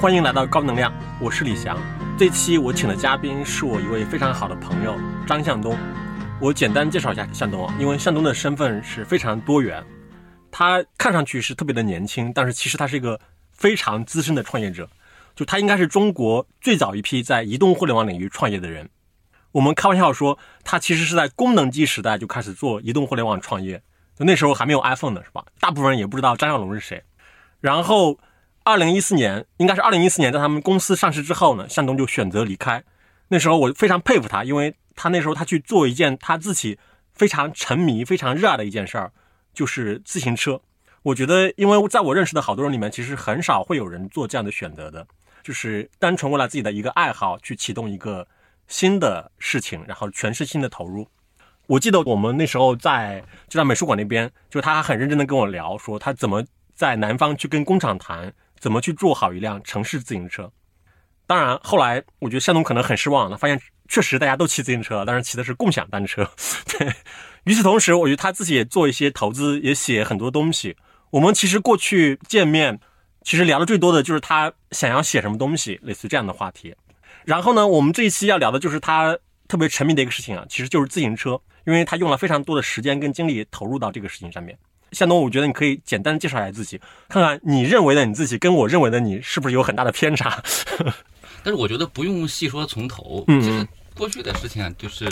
[0.00, 1.76] 欢迎来到高能量，我是李翔。
[2.16, 4.96] 这期我请的嘉宾是我一位非常好的朋友
[5.26, 5.76] 张向东。
[6.40, 9.84] 我简单介绍一下向东啊，因为向东的身份是非常多元。
[10.52, 13.18] 他看上去是特别的年轻，但是其实他是一个
[13.50, 14.88] 非常资深的创业者。
[15.34, 18.88] 就他应该是中国最早一批在移动互联网领域创业的人。
[19.50, 23.82] 我们开玩笑说，他其实是在功能机时代就开始做移动互联网创业。
[24.16, 25.44] 就那时候还没有 iPhone 呢，是吧？
[25.58, 27.02] 大部分人也不知道张小龙是谁。
[27.60, 28.16] 然后。
[28.68, 32.84] 二零一四年，应该是二零一四年，在他们公司上市之后呢，向东就选择离开。
[33.28, 36.78] 那时候我非常佩服他，因为他那时候他去做一件他自己
[37.14, 39.10] 非常沉迷、非常热爱的一件事儿，
[39.54, 40.60] 就是自行车。
[41.02, 45.06] 我觉得，因为在我认识的好多人里面，其实很少会有人做这样的选择的，
[45.42, 48.28] 就是单纯为了自己的一个爱好去启动一个
[48.66, 51.08] 新的事情，然后全身心的投入。
[51.68, 56.44] 我记得我们那时候在就在美术馆那边，就他很认真的跟我聊，说他怎么
[56.74, 58.30] 在南方去跟工厂谈。
[58.58, 60.50] 怎么去做好一辆城市自行车？
[61.26, 66.26] 当然，后来我觉得向东可能很失望，他发现确实大家都骑自行车，但是骑的是共享单车。
[66.78, 66.90] 对，
[67.44, 70.74] 与此同时，我觉得他自己也做一些投资，也写很多东西。
[71.10, 72.80] 我们其实过去见面，
[73.22, 76.74] 其实聊的最多的就是他想要写什么东西，类似这样的话题。
[77.24, 84.58] 然后呢，我们这一期要聊的就是他特别沉迷的一个事情啊，其实就是自行车，因为他用了非常多的时间跟精力投入到这个事情上面。
[84.92, 90.42] 向东，我觉得你可以简单介绍一下自己，看看你认为的你自己跟我认为的你是不是有很大的偏差。
[91.44, 95.04] 但是我觉得不用细说从头，其实过去的事情啊，就是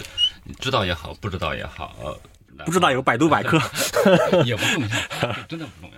[0.45, 2.19] 你知道也好，不知道也好，
[2.65, 3.59] 不知道有百度百科
[4.45, 5.97] 也不重要，真的不重要。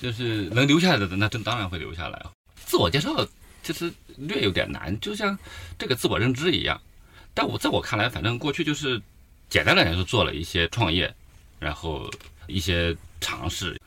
[0.00, 2.20] 就是能留下来的，那真当然会留下来。
[2.64, 3.26] 自我介绍
[3.62, 5.38] 其实略有点难，就像
[5.78, 6.80] 这个自我认知一样。
[7.34, 9.00] 但我在我看来，反正过去就是
[9.48, 11.14] 简单来讲，是做了一些创业，
[11.58, 12.10] 然后。
[12.46, 13.80] 一些尝试，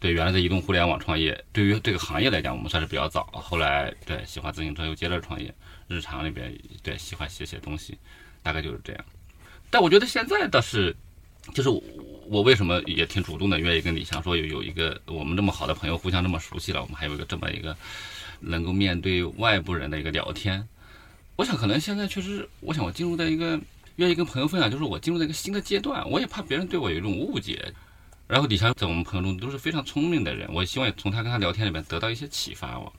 [0.00, 3.24] 对原来的移动互联网创业，对于这个行业来讲，我们算是比较早。
[3.32, 5.54] 后来对喜欢自行车，又接着创业。
[5.88, 7.98] 日常里边对喜欢写写东西，
[8.42, 9.04] 大概就是这样。
[9.68, 10.96] 但我觉得现在倒是，
[11.52, 11.68] 就是
[12.28, 17.76] 我为什么也挺主动的，愿意跟李强说有有一个我们这么好的朋友，互相这么熟悉了，我们还有一个这么一个
[18.40, 20.66] 能够面对外部人的一个聊天。
[21.36, 23.60] 我想可能现在确实，我想我进入到一个
[23.96, 27.70] 愿意跟朋友分享，就是我进入在一个新的阶段，我也怕别人对我有一种误解。
[28.26, 32.78] 然后底下在我们朋友中都是非常聪明的人，我希望从他跟他聊天里面得到一些启发。
[32.78, 32.92] 我，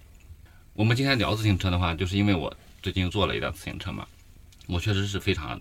[0.73, 4.07] 我们今天聊自行车的话，就是因为我最近做了一辆自行车嘛，
[4.67, 5.59] 我确实是非常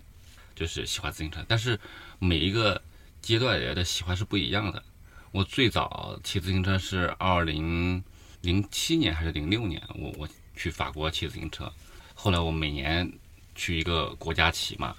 [0.55, 1.79] 就是喜欢自行车，但是
[2.19, 2.79] 每一个
[3.21, 4.83] 阶段人的喜欢是不一样的。
[5.31, 8.03] 我最早骑自行车是二零
[8.41, 11.71] 零七年还是零六年，我我去法国骑自行车，
[12.13, 13.11] 后来我每年
[13.55, 14.95] 去一个国家骑嘛。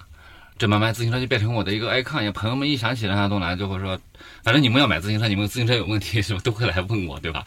[0.57, 3.99] 这慢慢自行车就变成我的一个 icon，朋友们一想起来东来就会说，
[4.41, 7.45] 反正你们要买自行车，你们自行车有问题是吧， 都会来问我，对吧？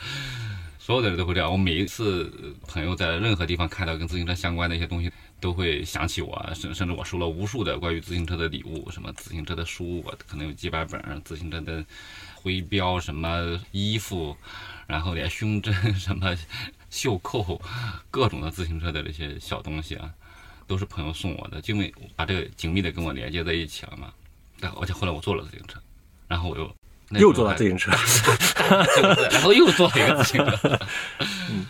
[0.79, 1.51] 所有的人都会这样。
[1.51, 2.31] 我每一次
[2.67, 5.11] 朋友在任何地方看到跟自行车相关的一些东西，
[5.41, 11.83] 都会想起我，甚甚至我收了无数的关于自行车的礼物，什么自行车的书，我可能有几百本，自行车的
[12.35, 14.37] 徽标，什么衣服，
[14.87, 16.37] 然后连胸针、 什么
[16.91, 17.61] 袖扣，
[18.11, 20.11] 各种的自行车的这些小东西啊。
[20.69, 24.12] 都是朋友送我的，因为把这个紧密的跟我连接在一起了嘛。
[24.61, 25.81] 但而且后来我坐了自行车，
[26.29, 26.71] 然后我又
[27.19, 27.91] 又坐了自行车，
[29.33, 30.79] 然后又坐了一个自行车。
[31.51, 31.65] 嗯，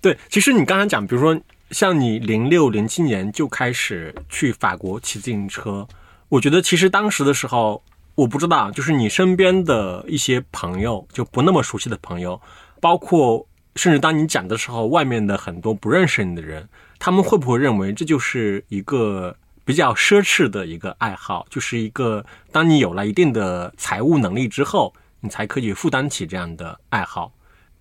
[0.00, 1.40] 对，其实你刚才讲，比如说
[1.70, 5.86] 像你零六零七年就开始去法国骑自行车，
[6.28, 7.82] 我觉得其实当时的时候，
[8.14, 12.40] 我不知道，就是你身边的一些朋友，就不那么熟悉的朋友，
[12.80, 13.46] 包括
[13.76, 16.68] 甚至当你讲的时候，外面的很多不认识你的人。
[16.98, 21.46] 他们会不会认为这就是一个比较奢侈的一个爱好？
[21.50, 27.32] 就是一个当你有了一定的财务能力之后，你才可以负担起这样的爱好？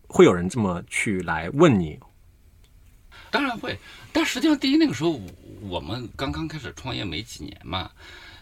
[0.08, 2.00] 会有人这么去来问你？
[3.30, 3.78] 当然会，
[4.14, 5.20] 但实际上，第一那个时候
[5.62, 7.90] 我们刚刚开始创业没几年嘛。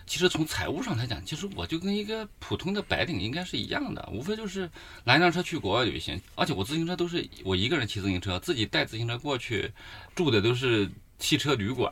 [0.08, 4.70] 其实从财务上来讲，其实我就跟一个普通的白领应该是一样的，无非就是
[5.04, 9.72] 拦辆车去国外旅行，而且我自行车都是我一个人骑自行车，自己带自行车过去，
[10.14, 11.92] 住的都是汽车旅馆，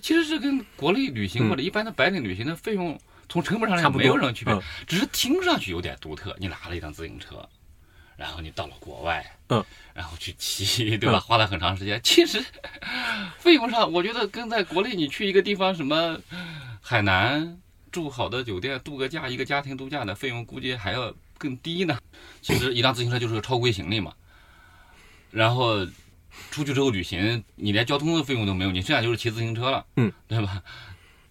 [0.00, 4.56] 其实是跟国内旅行或者一般的白领旅行的费用从成本上来讲没有什么区别，
[4.86, 6.36] 只是听上去有点独特。
[6.38, 7.48] 你拿了一辆自行车，
[8.16, 11.18] 然后你到了国外，嗯，然后去骑，对吧？
[11.20, 12.44] 花了很长时间， 其实
[13.38, 16.18] 费用上我觉得跟在国内你去一个地方什么。
[16.86, 17.58] 海南
[17.90, 21.98] 住好的酒店度个假，一个家庭度假的费用估计还要更低呢。
[22.42, 24.12] 其实一辆自行车就是个超规行李嘛。
[25.30, 25.84] 然后
[26.50, 30.62] 出去之后旅行，你连交通的费用都没有，你剩下就是骑自行车了，嗯，对吧？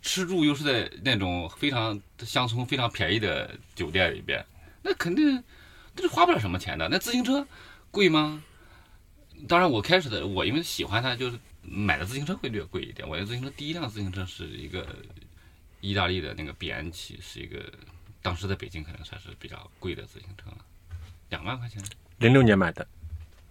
[0.01, 4.43] 吃住又是在那种非常乡村、非常便宜的酒店里边，
[4.81, 5.41] 那肯定
[5.95, 6.87] 那是花不了什么钱的。
[6.89, 7.45] 那自行车
[7.91, 8.43] 贵吗？
[9.47, 13.07] 当然我开始的我因为喜欢它，就是买的自行车会略贵一点。
[13.07, 14.87] 我的自行车第一辆自行车是一个
[15.81, 17.61] 意大利的那个比安奇，是一个
[18.21, 20.57] 当时在北京可能算是比较贵的自行车了，
[21.29, 21.83] 两万块钱，
[22.19, 22.87] 零六年买的，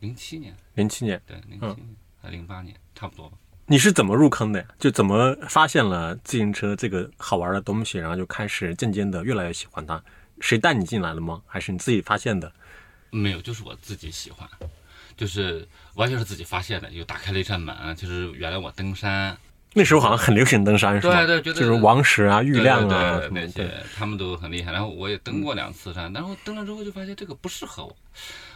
[0.00, 1.20] 零七年，零七年。
[1.26, 3.36] 对，零七年还零八年差不多吧。
[3.66, 4.66] 你是怎么入坑的呀？
[4.78, 10.02] 就怎么发现了自行车这个好玩的东西，然后就开始渐渐的越来越喜欢它？
[10.42, 11.40] 谁带你进来了吗？
[11.46, 12.52] 还是你自己发现的？
[13.10, 14.48] 没有，就是我自己喜欢，
[15.16, 17.94] 就是完全是自己发现的，又打开了一扇门。
[17.94, 19.36] 就是原来我登山，
[19.74, 21.24] 那时候好像很流行登山，是吧？
[21.24, 24.72] 对对，就是王石啊、郁亮对啊对对那些，他们都很厉害。
[24.72, 27.96] 然后我也登过两次山，然后登了之后就发现这个不适合我，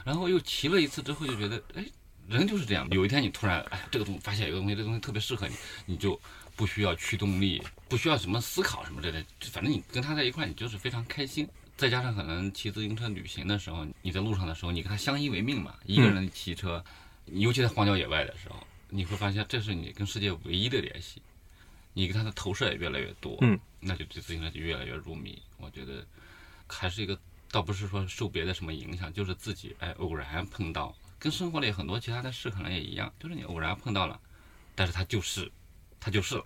[0.04, 1.84] 然后又骑了一次之后就觉得，哎，
[2.26, 2.88] 人就是这样。
[2.90, 5.54] 有一天你突然，哎，这个东西发现有个东西，这个东西特别适合你，
[5.84, 6.18] 你就
[6.56, 11.46] 不需要驱动力，不需要什么思考什么之类的，反正你跟他在一块，你就是非常开心。
[11.76, 16.82] 再加上可能骑自行车旅行的时候，你在路上的时候，你跟他相依为命嘛，一个人骑车，
[17.26, 21.20] 尤其在荒郊野外的时候，你会发现这是你跟世界唯一的联系，
[21.92, 25.40] 你跟他的投射也越来越多，嗯，那就对自行车就越来越入迷。
[25.58, 26.02] 我觉得
[26.66, 27.18] 还是一个，
[27.50, 34.18] 倒不是说受别的什么影响，就是自己哎偶然碰到，跟生活里很多其他的事可能也一样，就是你偶然碰到了，
[34.74, 35.52] 但是他就是，
[36.00, 36.44] 他就是了，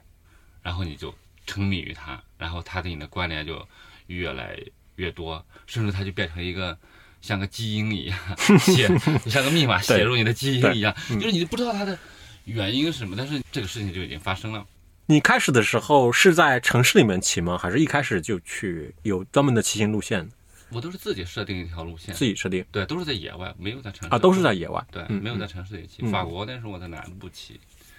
[0.61, 1.15] 然后你就
[1.47, 3.65] 沉迷于他，然后他对你的关联就
[4.09, 4.59] 越来
[5.01, 6.77] 越多，甚至它就变成一个
[7.21, 8.19] 像个基因一样
[8.59, 8.87] 写，
[9.25, 11.99] 就像个密码写入你的基因一样，就是你不知道它的
[12.45, 14.65] 原因是什么，但是这个事情就已经发生了。
[15.07, 17.59] 你开始的时候是在城市里面骑吗？
[17.59, 20.29] 还是一开始就去有专门的骑行路线，
[20.71, 24.19] 我都是自己设定一条路线，自己设定对，都是在野外，没有在城市啊？
[24.19, 24.87] 都是在野外。
[24.93, 26.03] 对，嗯没有在城市里骑。
[26.03, 27.59] 嗯法国那时候我在南部骑，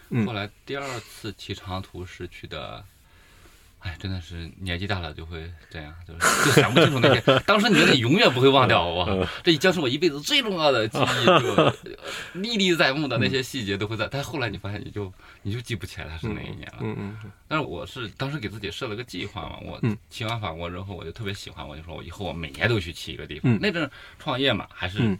[0.09, 2.81] 嗯后来第二次骑长途是去的，
[3.81, 11.74] 哎，真的是年纪大了就会这样，就是就想不清楚那些，当时你觉得你永远不会忘掉我，这将是我一辈子最重要的记忆，就呃
[12.33, 15.12] 历历在目的那些细节都会在，但后来你发现你就
[15.42, 16.78] 你就记不起来它是哪一年了。
[16.81, 23.51] 嗯嗯嗯但是我是当时给自己设了个计划嘛，我嗯骑完法国之后，我就特别喜欢，我就说我以后我每年都去骑一个地方。
[23.51, 23.89] 嗯那阵
[24.19, 25.18] 创业嘛，还是嗯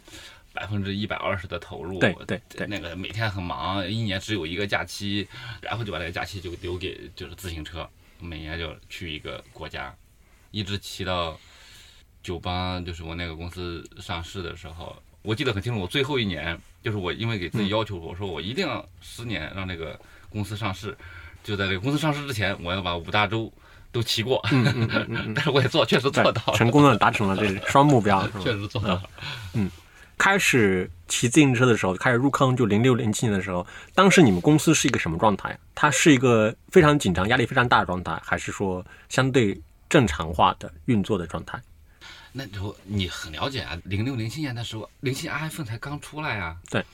[0.52, 5.26] 百分之一百二十的投入，对对对那个每天很忙，一年只有一个假期，
[5.60, 7.88] 然后就把那个假期就留给就是自行车，
[8.22, 9.94] 每年就去一个国家，
[10.50, 11.38] 一直骑到
[12.22, 19.98] 九八，就是我那个公司上市的时候，我记得很清楚，我最后一年就是我因为给自己要求，我说我一定要十年让这个
[20.30, 20.96] 公司上市，
[21.42, 23.52] 就在这个公司上市之前，我要把五大洲
[23.90, 28.26] 都骑过，嗯嗯嗯嗯 但是我也做，确实做到，了，成功的达成了这个双目标。
[28.42, 29.02] 确实做到了。
[30.22, 35.58] 开始骑自行车的时候，开始入坑就零六零七年的时候，当时你们公司是一个什么状态？
[35.74, 41.60] 它是一个非常紧张、压力非常大的状态，还是说相对正常化的运作的状态？
[42.30, 46.56] 那时候你很了解啊，零六零七年的时候，零七 iPhone 才刚出来啊。
[46.70, 46.84] 对，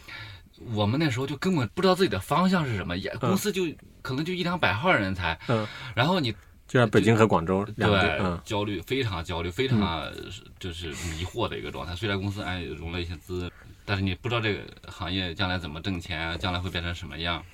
[0.72, 3.64] 我们那时候就根本不知道自己的方向是什么，也公司就、
[4.00, 6.34] 可能就一两百号人才，嗯，然后你
[6.68, 10.12] 就在北京和广州两地，对、嗯焦虑，非常焦虑，非常
[10.60, 11.96] 就是迷惑的一个状态。
[11.96, 13.50] 虽然公司哎融了一些资，
[13.84, 17.44] 但是你不知道这个行业将来怎么挣钱，将来会变成什么样。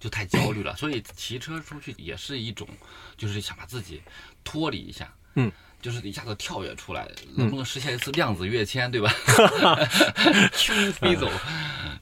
[0.00, 2.66] 就太焦虑了，所以骑车出去也是一种，
[3.16, 4.02] 就是想把自己
[4.42, 5.48] 脱离一下，嗯，
[5.82, 9.12] 就是一下子跳跃出来，能不能实现一次量子跃迁，对吧？
[10.54, 11.28] 咻飞走，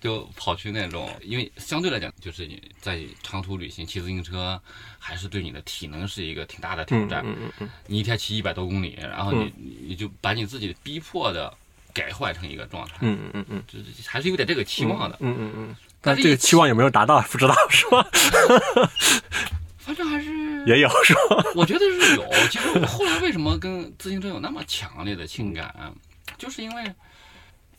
[0.00, 4.60] 就跑去那种，因为相对来讲，就是你在长途旅行骑自行车，
[4.98, 7.22] 还是对你的体能是一个挺大的挑嗯战。
[7.24, 9.52] 嗯嗯嗯，你一天骑一百多公里，然后你
[9.88, 11.52] 你就把你自己逼迫的
[11.94, 15.16] 改换成一个状态，嗯嗯嗯嗯就是还是有点这个期望的。
[15.20, 18.06] 嗯嗯嗯，但这个期望有没有达到不知道是吧？
[19.90, 20.30] 反正还是
[20.66, 21.44] 也有是吧？
[21.56, 22.24] 我觉得是有。
[22.48, 25.92] 其实我后来为什么跟自行车有那么强烈的情感，
[26.38, 26.84] 就是因为，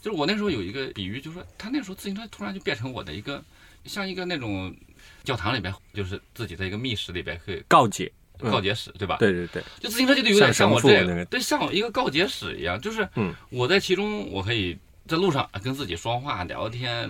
[0.02, 3.42] 就是我那时候有一个比喻，就是说他那时候自行车突然就变成我的一个，
[3.86, 4.76] 像一个那种
[5.24, 9.16] 教堂里边，就是自己在一个密室里边可以告解，嗯告解室，对吧？
[9.18, 14.78] 对对对，就自行车就有点像我这个对，像一个告解室一样，就是嗯我在其中，我可以
[15.08, 17.10] 在路上跟自己说话聊天。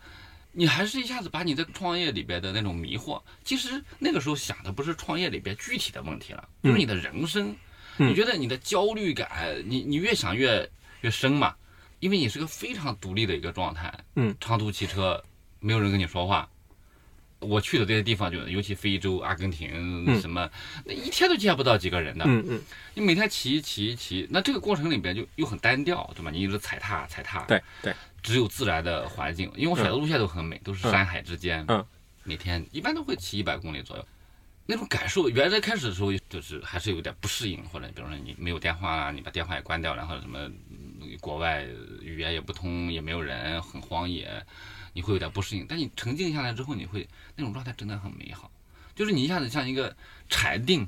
[0.51, 7.49] 你还是一下子把你在创业里边的那种迷惑，其实那个时候想的不是创业里边具体的问题了，就是你的人生。
[7.49, 7.57] 嗯
[7.97, 10.67] 你觉得你的焦虑感，你你越想越
[11.01, 11.53] 越深嘛，
[11.99, 13.93] 因为你是个非常独立的一个状态。
[14.15, 15.23] 嗯，长途汽车，
[15.59, 16.49] 没有人跟你说话。
[17.41, 19.69] 我去的这些地方，就尤其非洲、阿根廷
[20.07, 20.21] 嗯。
[20.21, 20.49] 什么，
[20.85, 22.23] 那一天都见不到几个人的。
[22.25, 22.61] 嗯嗯。
[22.93, 26.31] 你每天骑骑骑，那这个过程里边就又很单调，对吧？
[26.31, 31.65] 你一直踩踏踩踏，对对，只有自然的环境，因为我选的路线都很美，都是山海之间。
[31.67, 31.85] 嗯，
[32.23, 34.05] 每天一般都会骑一百公里左右，
[34.65, 40.39] 那种感受，原来开始的时候就是还是有点不适应，或者比如说你没有电话啊，你把电话也关掉，然后什么
[41.19, 41.65] 国外
[42.01, 44.45] 语言也不通，也没有人，很荒野，
[44.93, 45.65] 你会有点不适应。
[45.67, 48.51] 但你沉静下来之后，你会那种状态真的很美好，
[48.95, 49.95] 就是你一下子像一个
[50.29, 50.87] 禅定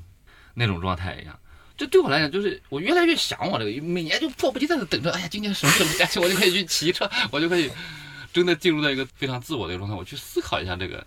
[0.54, 1.38] 那种状态一样。
[1.76, 7.68] 这对我来讲，就是我越来越想我这个，每年就迫不及待的等着，哎呀，今年什么什么假期，我就可以去骑车，我就可以
[8.32, 11.04] 真的进入到一个非常自我的一个状态，我去思考一下这个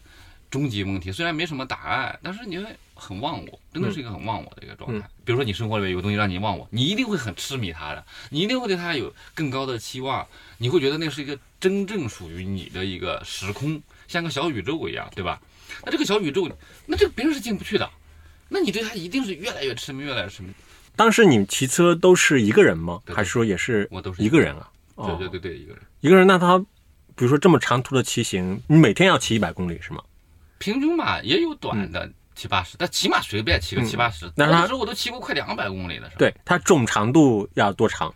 [0.51, 1.09] 终极问题。
[1.09, 2.65] 虽然没什么答案，但是你会
[2.97, 5.07] 很忘我，真的是一个很忘我的一个状态。
[5.23, 10.27] 比如说你生活里面有个东西让你忘我，你一定会很痴迷它的，你一定会对它有更高的期望，
[10.57, 15.41] 你会觉得那是一个真正属于你的一个时空，像个小宇宙一样，对吧？
[15.85, 16.49] 那这个小宇宙，
[16.85, 17.89] 那这个别人是进不去的，
[18.49, 20.49] 那你对它一定是越来越痴迷，越来越痴迷。
[20.95, 22.99] 当时你骑车都是一个人吗？
[23.13, 24.69] 还是说也是我都是一个人啊？
[24.95, 25.81] 对哦对对对，一个人。
[26.01, 30.01] 一个人，那他比如说这么长途的骑行，你每天要骑一百公里是吗？
[30.57, 34.31] 平均吧也有短的七八十，但起码随便骑个嗯七八十。
[34.35, 36.19] 那时候我都骑过快两百公里的时候。
[36.19, 38.13] 对，它总长度要多长？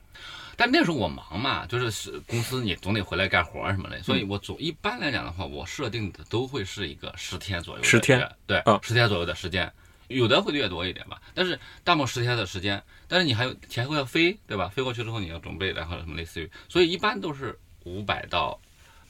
[0.56, 9.72] 但那时候我忙嘛，就是是公司你总得回来干活什么的，嗯所以我总一般来讲的话，我设定的都会是一个十天左右的10天，对哦，十天左右的时间，
[10.08, 14.68] 有的会略多一点吧，但是大部分十天的时间，但是你还有前后要飞，对吧？
[14.68, 18.60] 飞过去之后你要准备，然后什么类似于，所以一般都是五百到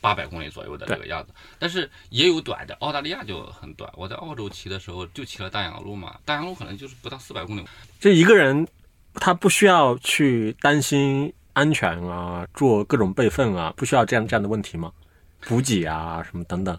[0.02, 7.64] 八百公里左右的这个样子，但是也有短的，澳大利亚就很短，我在澳洲骑的时候就骑了大洋路嘛，大洋路可能就是不到四百公里，
[8.00, 8.68] 这一个人
[9.14, 14.92] 他不需要去担心安全啊，做各种备份啊，不需要这样这样的问题吗？
[15.42, 16.78] 补给啊，什么等等。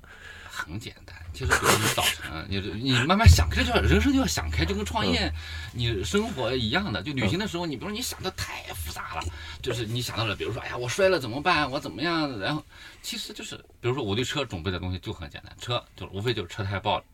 [0.51, 5.33] 很简单，其实比如你早晨，你你慢慢想开，就要人生就要想开，就跟创业、
[5.73, 7.03] 你生活一样的。
[7.03, 9.23] 就旅行的时候，你比如说你想的太复杂了，
[9.63, 11.71] 就是你想到了，比如说，哎呀，我摔了怎么办？
[11.71, 12.39] 我怎么样？
[12.39, 12.63] 然后
[13.01, 17.05] 其实就是，比如说我对车准备的东西就很简单，车就无非就是车胎爆了，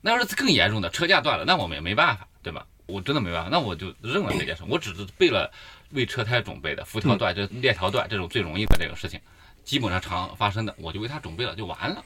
[0.00, 2.66] 那要是更严重的车架断了，那我们也没办法，对吧？
[2.86, 5.52] 我真的没办法，那我就认了这件事，我只是备了
[5.90, 9.20] 为车胎准备的辐条断、这链条断这种最容易的这个事情，
[9.62, 12.02] 基本上常发生的，我就为它准备了就完了。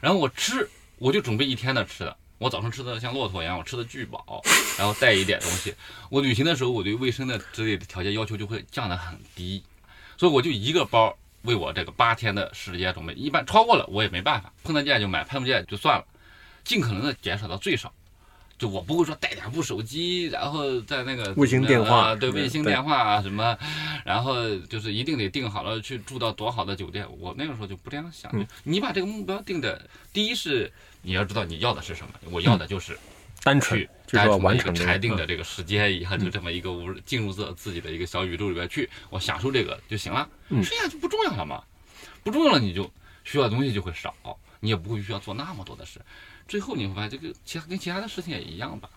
[0.00, 2.16] 然后我吃，我就准备一天的吃的。
[2.38, 4.40] 我早上吃的像骆驼一样，我吃的巨饱，
[4.78, 5.74] 然后带一点东西。
[6.08, 9.62] 我旅行的时候，我对卫生的之类的条件要求就会降得很低，
[10.16, 13.12] 所以我就一个包为我这个八天的时间准备。
[13.14, 16.04] 一般超过了我也没办法，碰得见就买，碰不见就算了，
[16.62, 17.92] 尽可能的减少到最少。
[18.58, 23.56] 就我不会说带两部手机，然后在那个卫星电话啊对卫星电话啊什么，
[24.04, 27.06] 然后就是一定得定好了去住到多好的酒店。
[27.18, 28.44] 我那个时候就不这样想，嗯。
[28.64, 30.72] 你把这个目标定的，第一是
[31.02, 32.98] 你要知道你要的是什么，我要的就是
[33.44, 40.64] 单纯去就是完成这个裁定的这个时间以后，就这么一个无进入自自己的一个小宇宙里边去，我享受这个就行了，嗯。
[40.64, 41.62] 剩下就不重要了嘛，
[42.24, 42.90] 不重要了你就
[43.22, 44.12] 需要的东西就会少，
[44.58, 46.00] 你也不会需要做那么多的事，
[46.48, 48.88] 最后你会发现这个其他跟其他的事情也一样吧。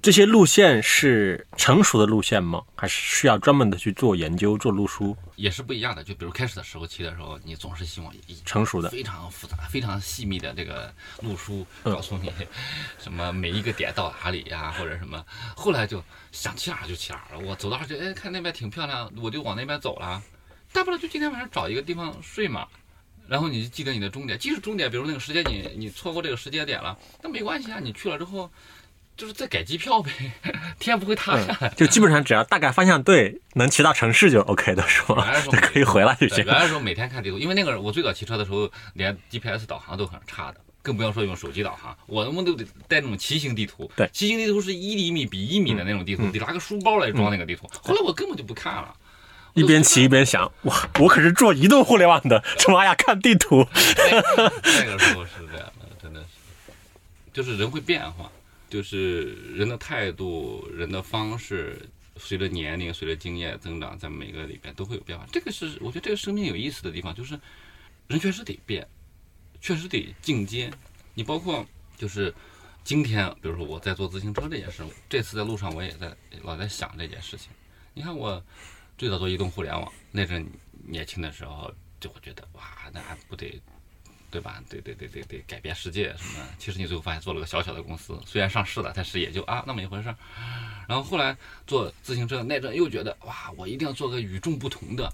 [0.00, 2.62] 这些路线是成熟的路线吗？
[2.76, 5.16] 还是需要专门的去做研究、做路书？
[5.34, 12.32] 也是不一样的，就比如开始的时候骑的时候，你总是希望一成熟的非常复杂、非常细密的这个路书嗯告诉你
[12.96, 15.24] 什么每一个点到哪里呀、或者什么。
[15.56, 16.00] 后来就
[16.30, 20.22] 想骑哪儿就骑哪儿了，我走到哪儿就哎看那边挺漂亮，我就往那边走了。
[20.72, 22.68] 大不了就今天晚上找一个地方睡嘛，
[23.28, 28.50] 然后你就记得你的终点，即使终点，比如那个时间你你错过这个时间点了，那没关系啊，你去了之后。
[29.18, 30.12] 就是再改机票呗，
[30.78, 31.56] 天不会塌下来。
[31.62, 35.40] 嗯，就基本上只要大概方向对，能骑到城市就 OK 的，是吗原来？
[35.40, 36.44] 说就可以回来就，行。
[36.44, 41.98] 原来说每天看地图，因为那个我最早骑车的时候，连 GPS 导航都很差的，更不要说用手机导航。
[42.06, 47.68] 我他妈都得带那种骑行地图，对骑行地图是一厘米比一米的那种地图，得拿个书包来装那个地图。
[47.82, 48.94] 后来我根本就不看了，
[49.58, 53.66] 一边骑一边想，哇，我可是做移动互联网的，这妈呀，看地图。
[53.74, 56.28] 那个时候是这样的，真的是，
[57.32, 58.30] 就是人会变化，
[58.70, 61.80] 就是人的态度、人的方式，
[62.16, 65.26] 随着年龄、随着经验增长，在每个里边都会有变化。
[65.32, 67.38] 这个是我觉得这个生命有意思的地方，就是
[68.06, 68.86] 人确实得变，
[69.60, 70.70] 确实得进阶。
[71.14, 72.32] 你包括就是
[72.84, 77.48] 今天，比如说我在做自行车这件事，这次在路上我也在老在想这件事情。
[77.94, 78.40] 你看我
[78.98, 80.44] 最早做移动互联网那阵
[80.84, 82.62] 年轻的时候，就会觉得哇，
[82.92, 83.62] 那还不得
[84.28, 84.60] 对吧？
[84.68, 86.46] 对对对对对，改变世界什么的？
[86.58, 90.12] 其实你最后发现做了个小小的公司，虽然上市了，但是也就啊那么一回事。
[90.88, 95.10] 然后后来做自行车那阵又觉得哇，我一定要做个与众不同的，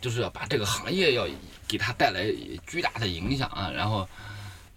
[0.00, 1.28] 就是要把这个行业要
[1.68, 2.26] 给它带来
[2.66, 3.70] 巨大的影响啊。
[3.70, 4.08] 然后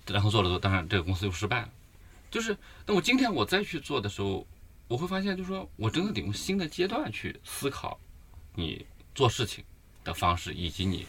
[0.05, 1.69] 然后做了做，当然这个公司又失败了。
[2.29, 4.45] 就是那我今天我再去做的时候，
[4.87, 7.99] 我会发现，就是说我真的得用新的阶段去思考
[8.57, 8.83] 你
[9.13, 9.63] 做事情
[10.03, 11.05] 的方式，以及你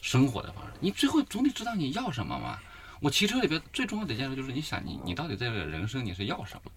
[0.00, 0.72] 生活的方式。
[0.78, 2.60] 你最后总得知道你要什么嘛。
[3.00, 6.70] 我骑车里边最重要的一件事就是，你想你你到底在这个人生你是要什么？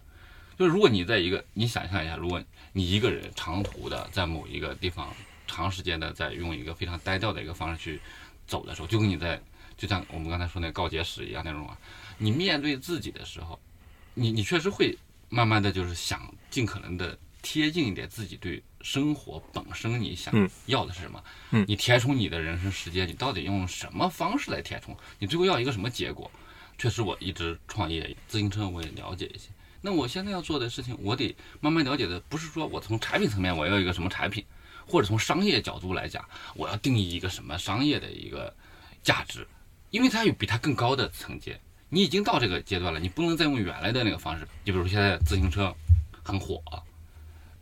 [0.57, 2.43] 就是如果你在一个，你想象一下，如果
[2.73, 5.13] 你一个人长途的在某一个地方
[5.45, 8.01] 长时间的在用一个非常单调的一个方式去
[8.47, 9.39] 走的时候，就跟你在
[9.77, 11.77] 就像我们刚才说那个告解史一样那种啊，
[12.17, 13.59] 你面对自己的时候，
[14.15, 14.97] 你你确实会
[15.29, 17.17] 慢慢的就是想尽可能的
[17.49, 26.29] 贴近一点自己对生活本身你想嗯要的是什么，嗯你填充你的人生时间，你到底用什么方式来填充，你最后要一个什么结果？
[26.77, 29.47] 确实，我一直创业，自行车我也了解一些。
[29.79, 34.43] 那我现在要做的事情，我得慢慢了解的，不是说我从产品层面我要一个什么产品，
[34.85, 38.53] 或者从商业角度来讲，我要定义一个什么商业的一个
[39.01, 39.47] 价值，
[39.89, 41.57] 因为它有比它更高的层阶。
[41.87, 44.45] 你已经到这个阶段了，你不能再用原来的那个方式。
[44.65, 45.73] 就比如现在自行车
[46.21, 46.61] 很火，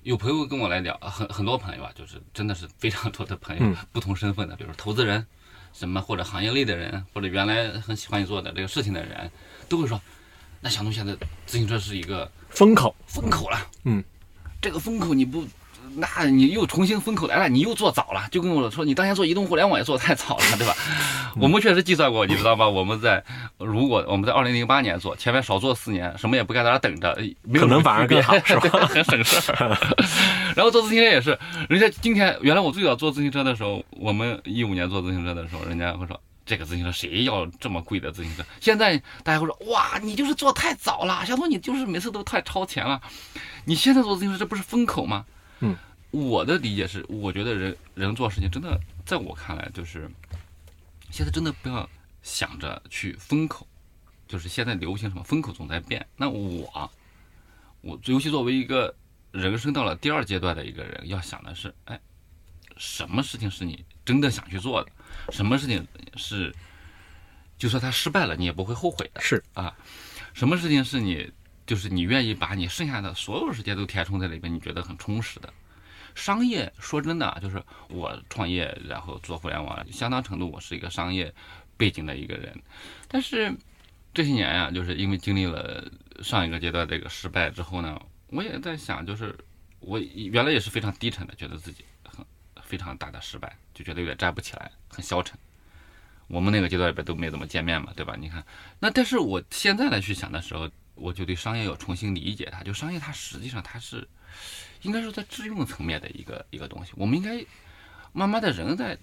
[0.05, 3.75] 有朋友跟我来聊，很很多朋友啊，就是真的是非常多的朋友，嗯。
[3.91, 5.25] 不同身份的，比如说投资人，
[5.73, 9.31] 什么或者行业内的人，或者原来很喜欢你做的这个事情的人，
[9.67, 9.99] 都会说，
[10.61, 14.03] 那小东现在自行车是一个风口，风口了，嗯，
[14.61, 15.43] 这个风口你不，
[15.95, 20.75] 那你又重新风口来了，你又做早了，就跟我说你当年做移动互联网也做太早了，对吧？
[21.37, 22.67] 我们确实计算过，你知道吧？
[22.67, 23.23] 我们在
[23.57, 29.77] 如果我们在二零零八年做，前面少做四年，什么也不干，在那等着，没有可能反而更好是吧 很省事儿。
[30.55, 31.37] 然后做自行车也是，
[31.69, 36.19] 人家今天原来我最早做自行车的时候，我们一五年做自行车的时候，人家会说。
[36.47, 38.43] 这个自行车谁要这么贵的自行车？
[38.61, 43.01] 现在大家会说哇，你就是做太早了，小东你就是每次都太超前了。
[43.63, 45.25] 你现在做自行车，这不是风口吗？
[45.59, 45.75] 嗯，
[46.11, 50.09] 我的理解是，我觉得人人做事情真的，在我看来就是，
[51.11, 51.89] 现在真的不要
[52.21, 53.67] 想着去风口，
[54.27, 56.05] 就是现在流行什么风口总在变。
[56.17, 56.91] 那我，
[57.81, 58.93] 我尤其作为一个
[59.31, 61.99] 人生到了第二阶段的一个人，要想的是，哎，
[62.77, 64.91] 什么事情是你真的想去做的？
[65.31, 66.53] 什么事情是，
[67.57, 69.21] 就算他失败了，你也不会后悔的。
[69.21, 69.73] 是啊，
[70.33, 71.31] 什么事情是你
[71.65, 75.53] 就是你愿意把你剩下的所有时间都填充在里边，你觉得很充实的？
[76.13, 81.33] 商业说真的啊，就是我创业然后做互联网，相当程度我是一个商业
[81.75, 82.57] 背景的一个人，
[83.09, 83.53] 但是
[84.13, 85.83] 这些年呀、就是因为经历了
[86.21, 89.37] 上一个阶段这个失败之后呢，我也在想，就是
[89.81, 92.25] 我原来也是非常低沉的，觉得自己很
[92.63, 95.37] 非常大的失败，就觉得有点站不起来，很消沉。
[96.27, 98.15] 我们那个阶段里边都没怎么见面嘛，对吧？
[98.17, 98.45] 你看，
[98.79, 102.63] 那但是我现在来去想的时候，我就对商业有重新理解它。
[102.63, 104.07] 就商业它实际上它是
[104.81, 106.91] 应该是在智用层面的一个一个东西。
[106.95, 107.45] 我们应该
[108.11, 108.97] 慢慢的人在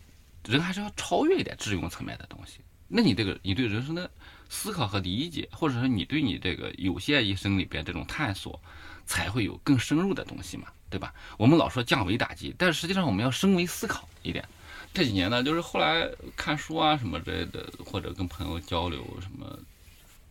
[0.44, 2.60] 人还是要超越一点智用层面的东西。
[2.88, 4.10] 那你这个你对人生的
[4.50, 8.60] 思考和理解，或者说你对你这个有限一生里边这种探索，
[9.06, 11.14] 才会有更深入的东西嘛，对吧？
[11.38, 14.46] 我们老说降维打击，但是实际上我们要升维思考一点。
[14.92, 19.58] 这几年呢，就是后来看书啊什么之类的，或者跟朋友交流什么，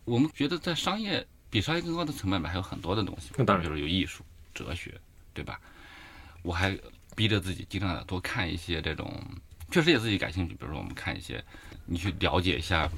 [0.04, 4.98] 我们觉得在商业比商业更高的层面里面还有很多的东西，那当然就是有艺术、哲学，
[5.34, 5.60] 对吧？
[6.40, 6.74] 我还
[7.14, 9.22] 逼着自己尽量的多看一些这种，
[9.70, 11.44] 确实也自己感兴趣，比如说我们看一些，
[11.84, 12.88] 你去了解一下，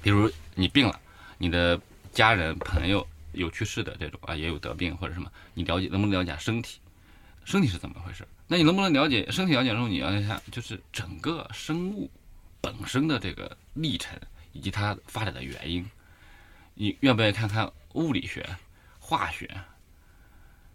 [0.00, 1.00] 比如你病了，
[1.38, 1.78] 你的
[2.12, 6.78] 家人朋友有去世的这种啊，也有得病或者什么，你了解能不能了解身体？
[7.44, 8.24] 身体是怎么回事？
[8.46, 12.08] 那你能不能了解身体了解之后，你了解一下就是整个生物
[12.60, 14.16] 本身的这个历程
[14.52, 15.84] 以及它发展的原因？
[16.74, 18.46] 你愿不愿意看看物理学、
[18.98, 19.48] 化学，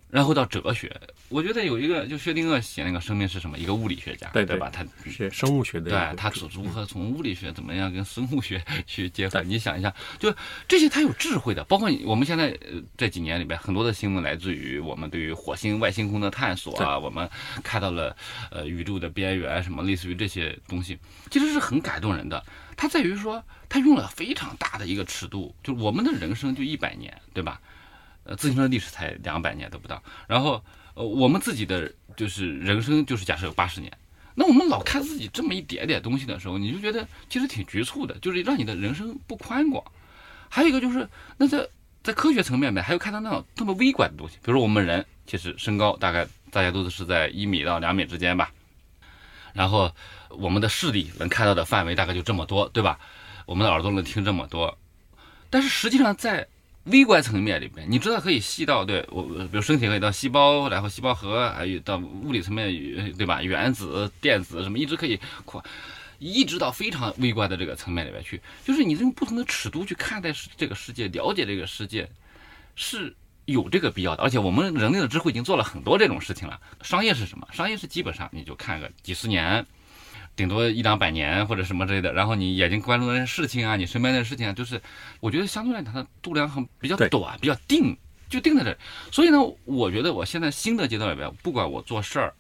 [0.10, 0.92] 然后到哲学？
[1.30, 4.72] 我觉得有一个就薛定谔写那个《生命是什么》，一个物理学家，对对对吧？
[4.74, 9.44] 他学生物学的对他如如何从物理学怎么样跟生物学 去结合？
[9.44, 10.34] 你想一下，就
[10.68, 17.30] 这些他有智慧的，包括我们现在呃这几年里边很多的新闻来自于我们对于火星外星空的探索啊，我们
[17.64, 18.18] 看到了
[18.50, 20.98] 呃宇宙的边缘什么类似于这些东西，
[21.30, 22.44] 其实是很感动人的。
[22.80, 27.60] 它在于说它用了非常大的一个尺度，就我们的人生就一百年，对吧？
[28.24, 30.64] 呃，自行车历史才两百年都不到，然后
[30.94, 33.92] 呃我们自己的就是人生就是假设有八十年。
[34.34, 39.84] 那我们老看自己这么一点点东西的时候，你就觉得其实挺局促的，就是让你的人生不宽广。
[40.48, 41.68] 还有一个就是，那在
[42.02, 48.54] 在科学层面呗，还有看到那种特别微观的东西，比如说我们人其实身高大概大家都是在一米到两米之间吧，
[49.52, 49.94] 然后
[50.30, 53.00] 我们的视力能看到的范围大概就这么多，对吧？
[53.46, 54.78] 我们的耳朵能听这么多，
[55.50, 56.48] 但是实际上在
[56.84, 62.72] 微观层面里面，你知道可以细到对我，比如身体可以到细胞，然后细胞核，还有到物理层面，
[63.18, 63.42] 对吧？
[63.42, 65.64] 原子、电子什么，一直可以扩，
[66.20, 68.40] 一直到非常微观的这个层面里面去。
[68.64, 72.08] 就是你用不同的尺度去看待这个世界，了解这个世界，
[72.76, 73.16] 是
[73.46, 74.22] 有这个必要的。
[74.22, 76.60] 而且我们人类的智慧已经做了很多这种事情了。
[76.84, 77.48] 商业是什么？
[77.52, 79.66] 商业是基本上你就看个几十年。
[80.40, 84.82] 顶多一两百年或者什么之类的，然后你眼睛关注的事情啊，你身边的事情啊，就是
[85.20, 87.98] 我觉得相对来讲它的度量衡比较短，比较定，
[88.30, 88.78] 就定在这。
[89.12, 92.34] 所以呢，我觉得我现在新的阶段里边，不管我做事儿，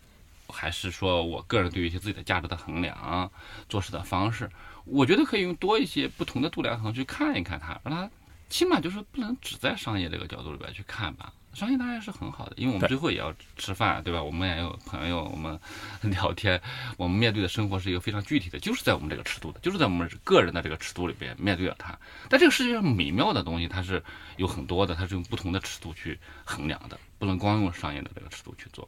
[0.47, 3.29] 还是说我个人对于一些自己的价值的衡量、
[3.67, 4.49] 做事的方式，
[4.85, 8.09] 我觉得可以用多一些不同的度量衡去看一看它，让它
[8.47, 11.33] 起码就是不能只在商业这个角度里边去看吧。
[11.53, 14.21] 商业当然是很好的，因为我们最后也要吃饭，对吧？
[14.21, 15.59] 我们也有朋友，我们
[16.01, 16.61] 聊天，
[16.95, 21.97] 我们面对的生活是一个非常具体的，就是在我们这个尺度的，就是在我们个人的这个尺度里边面对了它。
[22.29, 24.01] 但这个世界上美妙的东西，它是
[24.37, 28.87] 有很多的，它是用不同的尺度去衡量的，不能光用商业的这个尺度去做。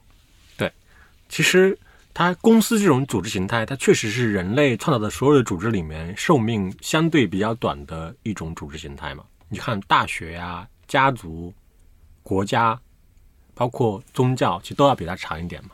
[0.58, 0.72] 对
[1.28, 1.78] 其实，
[2.14, 9.24] 它公司这种组织形态，它确实是人类创造的所有的组织里面寿命相对比较短的一种组织形态嘛。
[9.50, 11.54] 你看大学呀、家族、
[12.24, 12.80] 国家，
[13.54, 15.72] 包括宗教，其实都要比它长一点嘛。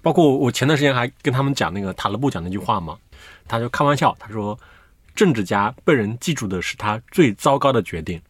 [0.00, 2.96] 包括我前段时间还跟他们讲那个塔勒布讲那句话嘛，
[3.48, 4.58] 他就开玩笑，他说，
[5.14, 8.22] 政治家被人记住的是他最糟糕的决定，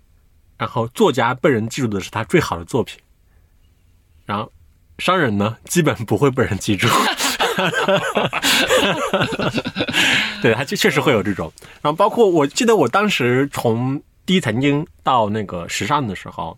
[0.57, 2.99] 然后作家被人记住的是他最好的作品，
[4.25, 4.51] 然后
[4.99, 6.88] 商人呢，基本不会被人记住。
[10.40, 11.53] 对，他确确实会有这种。
[11.83, 16.57] 然后包括我记得我当时从第一财经到那个时尚的时候，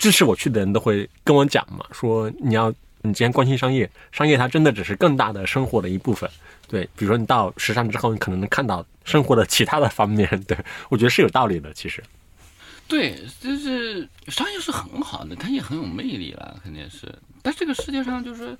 [0.00, 6.28] 支持我去的人都会跟我讲嘛，说你要你既然关心商业，商业它真的只是更大的生活的一部分。
[6.66, 10.26] 对，比如说你到时尚之后，你可能能看到生活的其他的方面。
[10.48, 10.56] 对
[10.88, 12.02] 我觉得是有道理的，其实。
[12.88, 17.06] 对，就是商业是很好的，它也很有魅力了，肯定是。
[17.42, 18.52] 但这个世界上就是，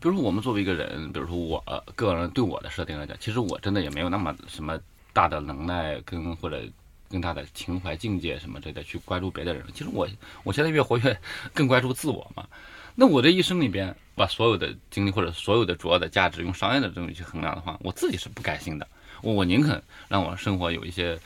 [0.00, 1.62] 比如说我们作为一个人，比如说我
[1.94, 4.78] 个人对我的设定来讲，其实我真的也没有那么什么
[5.12, 6.62] 大的能耐跟或者
[7.10, 9.64] 更大的情怀境界什么之类的去关注别的人。
[9.72, 10.08] 其实我
[10.44, 11.18] 我现在越活越
[11.54, 12.46] 更关注自我嘛。
[12.94, 18.86] 那我这一生里边把所有的精力或者所有的主要的价值用商业的东西去衡量的话，我自己是不甘心的。
[19.22, 21.18] 我我宁肯让我生活有一些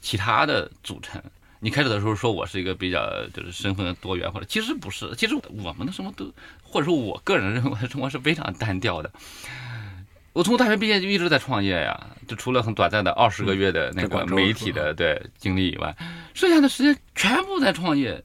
[0.00, 1.22] 其他的组成。
[1.60, 6.28] 你开始的时候说我是一个比较就是身份多元，或者其实不是，其实我们的生活都，
[6.60, 9.08] 或者说我个人认为生活是非常单调的。
[10.32, 15.94] 我从大学毕业就一直在创业呀，就除了很短暂的二十个月的那个媒体的对经历以外，
[16.32, 18.22] 剩下的时间全部在创业。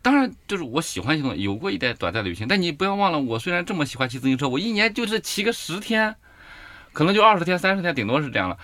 [0.00, 6.14] 当然，就是我喜欢一些东西，有过一段短暂的旅行，但你不要忘了，我虽然这么喜欢骑自行车，我一年就是骑个十天，
[6.92, 8.56] 可能就二十天、三十天，顶多是这样了。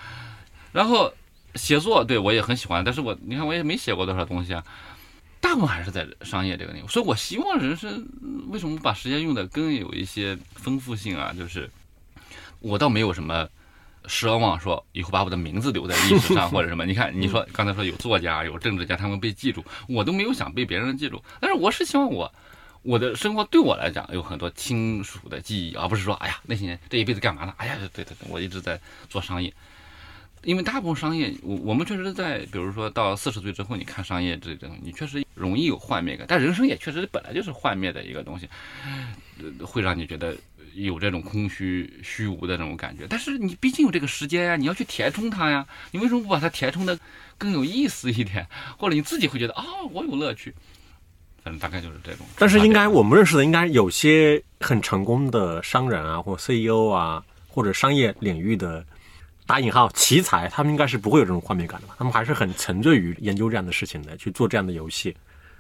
[0.71, 1.13] 然后
[1.57, 4.65] 写作，对我也很喜欢，但是我你看我也没写过多少东西啊，
[5.41, 6.87] 大部分还是在商业这个领域。
[6.87, 8.09] 所以我希望人生
[8.49, 11.35] 为什么把时间用的更有一些丰富性啊？
[11.37, 11.69] 就是
[12.63, 13.49] 我倒没有什么
[14.07, 16.87] 奢望说以后把我的名字留在历史上或者什么。
[16.87, 21.23] 你看，你说 刚才说有作家、有政治家，他们被记住，我都没有想被别人记住。
[21.41, 22.33] 但是我是希望我
[22.83, 27.55] 我的生活对我来讲有很多亲属的记忆，而不是说哎呀那些年这一辈子干嘛呢？
[27.59, 29.53] 哎呀，对对对，我一直在做商业。
[30.45, 36.27] 因为大部分商业，我我们确实在，比如说到四十岁之后，你看商业这种，你确实容易有幻灭感。
[36.29, 38.49] 但人生也确实本来就是幻灭的一个东西，
[39.39, 40.37] 呃会让你觉得
[40.75, 43.07] 有这种空虚、虚无的这种感觉。
[43.09, 45.67] 但是你毕竟有这个时间呀，你要去填充它呀。
[45.91, 46.99] 你为什么不把它填充的
[47.39, 48.47] 更有意思一点？
[48.79, 50.55] 或者你自己会觉得啊、我有乐趣。
[51.43, 52.25] 反正大概就是这种。
[52.39, 58.87] 但是应该我们认识的应该有些很成功的商人啊，或 CEO 啊，或者商业领域的
[59.45, 61.97] 打引号奇才，他们应该是不会有这种画面感的吧？
[61.99, 65.17] 他们还是很沉醉于研究这样的事情的，去做这样的游戏。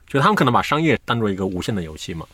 [0.07, 2.25] 就他们可能把商业当做一个无限的游戏嘛。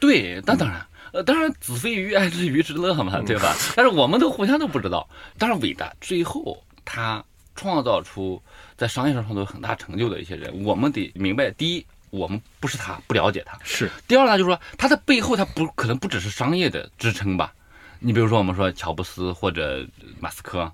[0.00, 0.84] 对，那当然，
[1.16, 3.54] 呃，当然子非鱼， 爱之鱼之乐嘛，对吧？
[3.74, 5.08] 但是我们都互相都不知道。
[5.38, 7.24] 当然伟大，最后他
[7.54, 8.40] 创造出
[8.76, 17.50] 在商业上创造有很大成就的一些人，我们得明白，第一，我们不是他，不了解他；是，第二呢，就是说他的背后，他不可能不只是商业的支撑吧？
[17.98, 19.86] 你比如说，我们说乔布斯或者
[20.20, 20.70] 马斯克，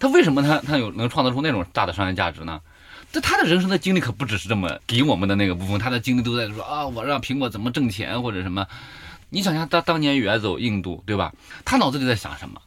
[0.00, 2.60] 他为什么他他有能创造出那种大的商业价值呢？
[3.12, 8.66] 这他的人生的经历可不只是这么给我们的那个部分，他的经历都在说啊，我让苹果怎么挣钱或者什么。
[9.30, 11.32] 你想想他当年远走印度，对吧？
[11.64, 12.60] 他脑子里在想什么？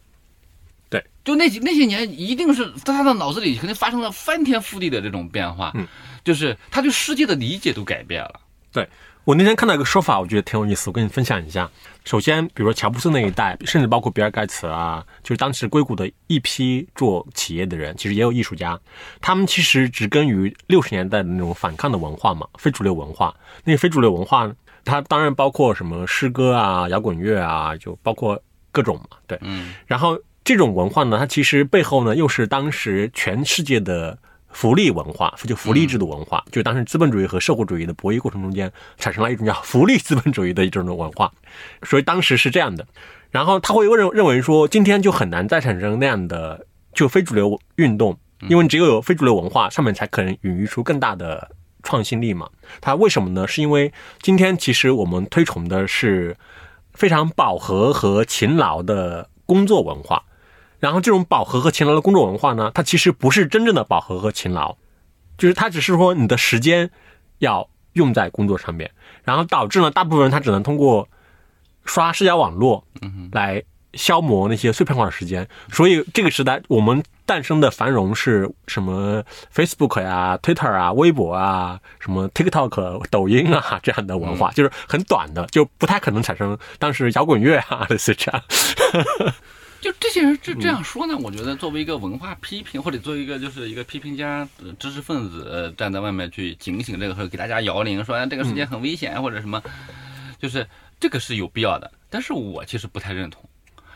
[0.89, 5.87] 对，就那几那些年，一定是在他的脑子里肯定发生了翻天覆地的这种变化，嗯，
[6.23, 8.41] 就是他对世界的理解都改变了。
[8.73, 8.87] 对
[9.23, 11.69] 我那天看到一个说法，我觉得挺有意思，我跟你分享一下。
[12.03, 18.79] 首先，比如说乔布斯那一代，甚至包括比尔盖茨啊，就是当时硅谷的一批做企业的人，其实也有艺术家，
[19.21, 23.33] 他们其实植根于六十年代的那种反抗的文化嘛，非主流文化。
[23.63, 24.51] 那个非主流文化，
[24.85, 28.41] 它当然包括什么诗歌啊、摇滚乐啊，就包括
[28.71, 29.37] 各种嘛，对。
[29.41, 34.17] 嗯然后这种文化呢，它其实背后呢，又是当时全世界的
[34.49, 41.31] 福利文化，就福利制度文化，就当时资本主义和社会主义的博弈过程中间，产生了一种叫福利资本主义的一种文化，
[41.83, 42.85] 所以当时是这样的。
[43.29, 51.49] 然后他会认认为说，今天就很难再产生那样的就非主流运动，因为只有有非主流文化，上面才可能孕育出更大的
[51.83, 52.49] 创新力嘛。
[52.79, 53.47] 它为什么呢？
[53.47, 53.91] 是因为
[54.21, 56.37] 今天其实我们推崇的是
[56.93, 60.23] 非常饱和和勤劳的工作文化。
[60.79, 64.77] 然后这种饱和和勤劳的工作文化呢，它其实不是真正的饱和和勤劳，
[65.37, 66.89] 就是它只是说你的时间
[67.37, 68.89] 要用在工作上面，
[69.23, 71.07] 然后导致呢，大部分人他只能通过
[71.85, 72.83] 刷社交网络
[73.31, 73.61] 来
[73.93, 75.47] 消磨那些碎片化的时间。
[75.71, 79.23] 所以这个时代我们诞生的繁荣是什么
[79.55, 88.43] ？Facebook 呀、Twitter 啊、微博啊、什么 TikTok、抖音啊 这样的文化，就是很短的，就不太可能产生当时摇滚乐啊 类似这样。
[89.79, 99.63] 就这些人这这样说呢，我觉得作为一个文化批评，或者作为一个就是一个批评家、呃知识分子，呃站在外面去警醒这个事儿，给大家摇铃，说哎这个世界很危险或者什么，
[100.37, 100.67] 就是
[100.99, 101.89] 这个是有必要的。
[102.09, 103.41] 但是我其实不太认同，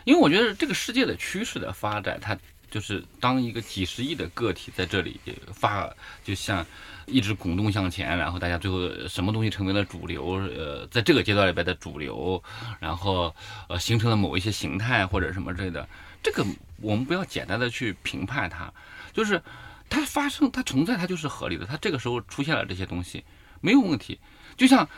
[0.05, 2.37] 因为我觉得这个世界的趋势的发展，它
[2.75, 5.17] 就是当一个几十亿的个体在这里
[5.53, 5.89] 发，
[6.25, 6.65] 就像
[7.05, 12.43] 一直滚动向前，然后大家最后什么东西成为了主流，呃，在这个阶段里边的主流，
[12.81, 13.33] 然后
[13.69, 15.87] 呃形成了某一些形态或者什么之类的，
[16.21, 16.45] 这个
[16.81, 18.73] 我们不要简单的去评判它，
[19.13, 19.41] 就是
[19.89, 23.23] 它发生它存在它就是合理的，它这个时候出现了这些东西
[23.61, 24.19] 没有问题，
[24.57, 24.89] 就像。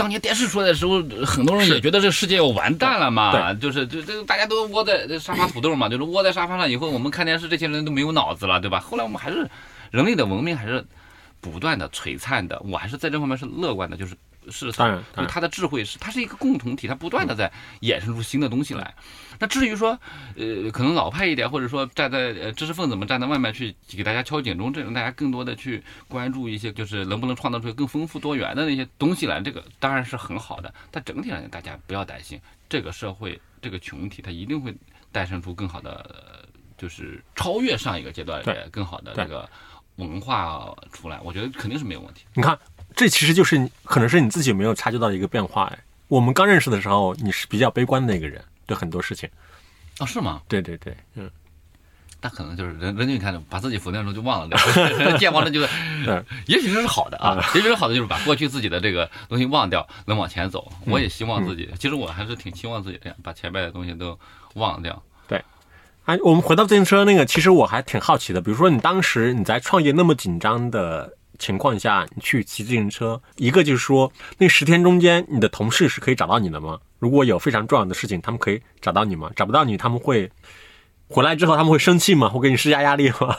[0.00, 8.80] 当年电视出来的时候，很多人也觉得这个世界要完蛋了嘛，就是这这大家都窝在沙发土豆嘛，就是窝在沙发上以后，我们看电视，这些人都没有脑子了，对吧？
[8.80, 9.46] 后来我们还是
[9.90, 10.82] 人类的文明还是
[11.38, 14.16] 不断的璀璨的，我还是在这方面是乐观的，就是
[14.48, 18.94] 是当然，就是他的智慧是它是一个共同体，它不断的在衍生出新的东西来。
[19.38, 19.98] 那至于说，
[20.36, 30.72] 呃，可能老派一点，或者说站在呃知识分子们站在外面去给大家敲警钟，这种大家更多的去关注一些，就是能不能创造出更丰富多元的那些东西来，这个当然是很好的。
[30.90, 34.74] 但整体上大家不要担心，这个社会这个群体它一定会
[35.10, 39.48] 诞生出更好的，就是超越上一个阶段的更好的这个
[39.96, 41.18] 文化出来。
[41.22, 42.24] 我觉得肯定是没有问题。
[42.34, 42.58] 你看，
[42.94, 45.64] 这其实就是可能是你自己没有察觉到的一个变化。
[45.64, 48.42] 哎，我们刚认识的时候，你是比较悲观的一个人。
[48.66, 49.28] 对很多事情，
[49.98, 50.40] 哦，是吗？
[50.46, 51.28] 对对对，嗯，
[52.20, 54.56] 那可能就是人，人就你看，把自己否定之后就忘了，
[55.18, 60.70] 健忘 了就是，也许这是好的啊，也许是好的，就是把过去自己的这个东西忘掉，能往前走。
[60.86, 64.16] 我也希望自己，其实我还是挺期望自己这样，把前面的东西都
[64.54, 65.02] 忘掉。
[65.26, 65.42] 对，
[66.04, 76.78] 哎，我们回到自行车那个，其实我还挺好奇的，比如说你当时你在创业那么紧张的情况下，你去骑自行车，一个就是说那十天中间，你的同事是可以找到你的吗？
[77.00, 79.28] 如果有非常重要的事情，他们可以找到你吗？
[79.34, 80.30] 找不到你，他们会
[81.08, 82.28] 回来之后他们会生气吗？
[82.28, 83.36] 会给你施加压力吗？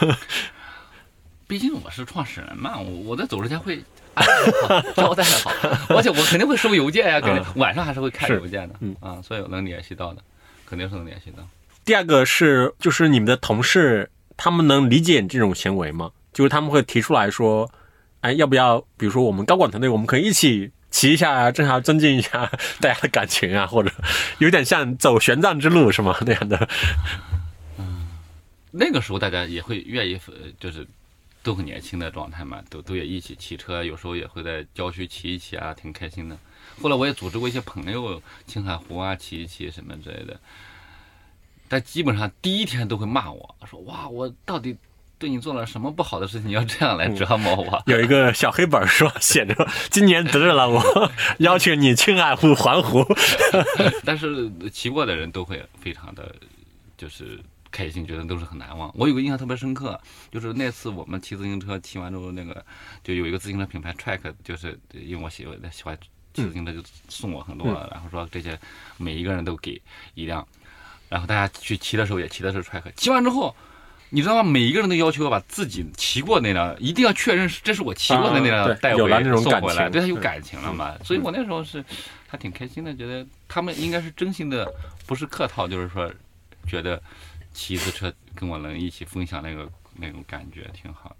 [1.46, 3.82] 毕竟我是创始人嘛，我我在走之前会
[4.94, 5.50] 交代的 好，
[5.88, 10.22] 而且我肯定会收邮件呀，肯定晚上还是会看邮件的，嗯啊，所以能联系到的
[10.64, 11.44] 肯定是能联系到。
[11.84, 16.12] 第二个是，就是你们的同事，他们能理解你这种行为吗？
[16.32, 17.70] 就是他们会提出来说，
[18.20, 18.80] 哎，要不要？
[18.96, 20.72] 比如说我们高管团队，我们可以一起。
[20.92, 23.92] 骑一下啊，正好增进一下大家的感情啊，或者
[24.38, 26.16] 有点像走玄奘之路是吗？
[26.26, 26.68] 那样的。
[27.78, 28.08] 嗯，
[28.72, 30.20] 那个时候大家也会愿意，
[30.58, 30.84] 就是
[31.44, 36.36] 都很年轻的状态嘛，都都也一起骑车，有时候也会在郊区骑一骑啊，挺开心的。
[36.82, 40.40] 后来我也组织过一些朋友，青海湖啊骑一骑什么之类的，
[41.68, 44.76] 但基本上第一天都会骂我说：“哇，我到底。”
[45.20, 47.82] 对你做了什么不好的事情，你要这样来折磨我？
[47.84, 50.82] 有一个小黑本说写着：“今年得了，我
[51.40, 53.04] 邀请你青海湖环湖。
[54.02, 56.34] ”但是骑过的人都会非常的，
[56.96, 57.38] 就是
[57.70, 58.90] 开心，觉得都是很难忘。
[58.94, 60.00] 我有个印象特别深刻，
[60.32, 62.64] 就是那次我们骑自行车骑完之后，那个
[63.04, 65.94] 就有一个自行车品牌 Track，就是因为我喜欢喜欢
[66.32, 66.80] 骑自行车，就
[67.10, 68.58] 送我很多，然后说这些
[68.96, 69.78] 每一个人都给
[70.14, 70.48] 一辆，
[71.10, 73.54] 然后大家去骑的时候也骑的是 Track，骑完之后。
[74.12, 74.42] 你知道吗？
[74.42, 80.96] 每一个人都要求要把自己骑过那辆，一定要确认是这是我骑过的那辆带回来送回来，对他有感情了嘛？
[81.04, 81.82] 所以我那时候是
[82.26, 84.68] 还挺开心的，觉得他们应该是真心的，
[85.06, 86.12] 不是客套，就是说
[86.66, 87.00] 觉得
[87.54, 91.16] 骑自车跟我能一起分享那个那种感觉挺好的。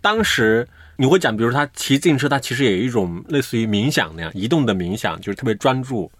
[0.00, 6.12] 当时你会讲，比如他骑自行车，他其实也有一种类似于冥想那样移动的冥想，就是特别专注。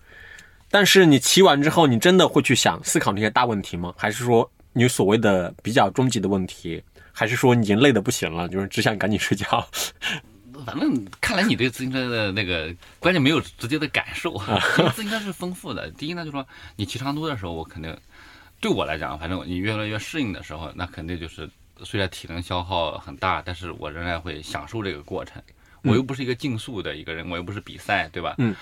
[0.73, 3.95] 但是你骑完之后，你真的会去想思考那些大问题吗？
[3.97, 4.51] 还是说？
[4.77, 9.67] 你所谓的比较终极的问题，还是说你已经累得不行了，就是只想赶紧睡觉？
[10.67, 14.37] 反正看来你对自行车的那个关键没有直接的感受。
[14.95, 15.91] 自行车是丰富的。
[15.93, 17.97] 第一呢，就说你骑长途的时候，我肯定
[18.61, 21.49] 对我来讲，反正你越来越适应的时候，那肯定就是
[21.85, 25.43] 虽然体能消耗很大，但是我仍然会享受这个过程。
[25.83, 28.35] 我又不是一个竞速的一个人，我又不是比赛，对吧？
[28.39, 28.55] 嗯。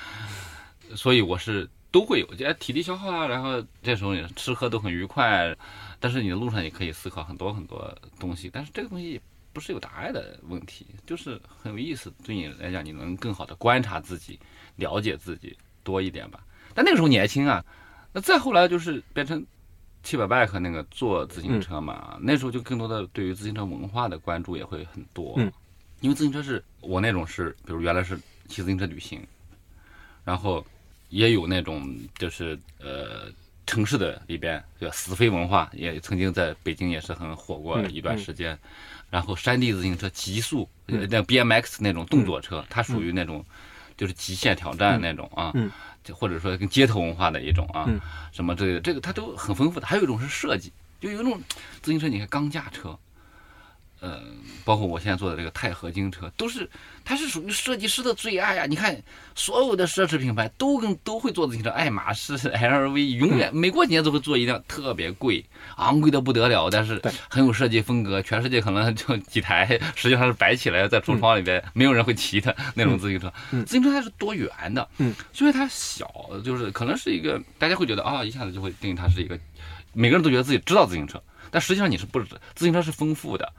[0.94, 5.56] 所以我是都会有，觉得体力消耗啊，然后这时候你吃喝都很愉快。
[6.04, 9.18] 但是你的路上也可以思考很多很多东西，但是这个东西
[9.54, 12.12] 不是有答案的问题，就是很有意思。
[12.22, 14.38] 对你来讲，你能更好的观察自己，
[14.76, 16.44] 了解自己，多一点吧。
[16.74, 17.64] 但那个时候年轻啊，
[18.12, 19.42] 那再后来就是变成
[20.02, 25.32] 七百 bike 那个坐自行车嘛，那时候就更多的对于自行车文化的关注也会很多。
[25.38, 25.50] 嗯，
[26.02, 28.14] 因为自行车是我那种是，比如原来是
[28.46, 29.26] 骑自行车旅行，
[30.22, 30.62] 然后
[31.08, 33.32] 也有那种就是呃
[33.66, 38.58] 城市的里边叫死飞文化，也曾经在北京也是很火过嗯一段时间。
[39.10, 43.44] 然后山地自行车、极速，那 BMX 那种动作车，它属于那种
[43.96, 45.70] 就是极限挑战那种啊，嗯
[46.02, 48.00] 就或者说跟街头文化的一种啊，嗯。
[48.32, 49.86] 什么这个这个它都很丰富的。
[49.86, 51.40] 还有一种是设计，就有一种
[51.80, 52.98] 自行车，你看钢架车，
[54.04, 54.20] 呃，
[54.66, 56.68] 包括我现在坐的这个钛合金车，都是
[57.06, 58.66] 它是属于设计师的最爱啊！
[58.66, 59.02] 你看
[59.34, 65.42] 所有的奢侈品牌都跟都会做自行车，爱马仕、LV 永远每过几年都会做一辆特别贵、
[65.76, 73.32] 昂贵的不得了，但是很有设计风格，全世界可能就几台，实际上是摆起来在橱窗里边，没有人会骑的那种自行车。
[73.52, 76.06] 嗯自行车它是多元的，嗯，所以它小，
[76.44, 79.38] 就是可能是一个大家会觉得啊，一下子就会定义它是一个，
[79.94, 83.50] 每个人都觉得自己知道自行车，但实际上你是不知，自行车是丰富的。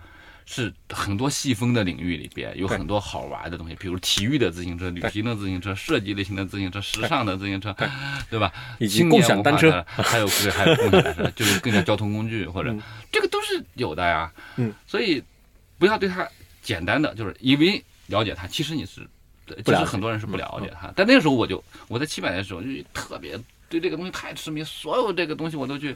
[0.45, 7.75] 是很多细分的领域里边有很多好玩的东西，比如体育的自行车、旅行的自行车、设计类型的自行车、时尚的自行车，
[8.29, 8.53] 对吧？
[8.77, 12.81] 以及共享单车还有对，还有共享单车，就是更加交通工具或者嗯
[13.11, 14.31] 这个都是有的呀。
[14.57, 15.23] 嗯，所以
[15.79, 16.27] 不要对它
[16.61, 19.07] 简单的就是以为了解它，其实你是，
[19.65, 20.93] 其实很多人是不了解它。
[20.95, 23.35] 但那个时候我就我在七百年的时候就特别
[23.67, 25.95] 对这个东西太痴迷，所有这个东西我都去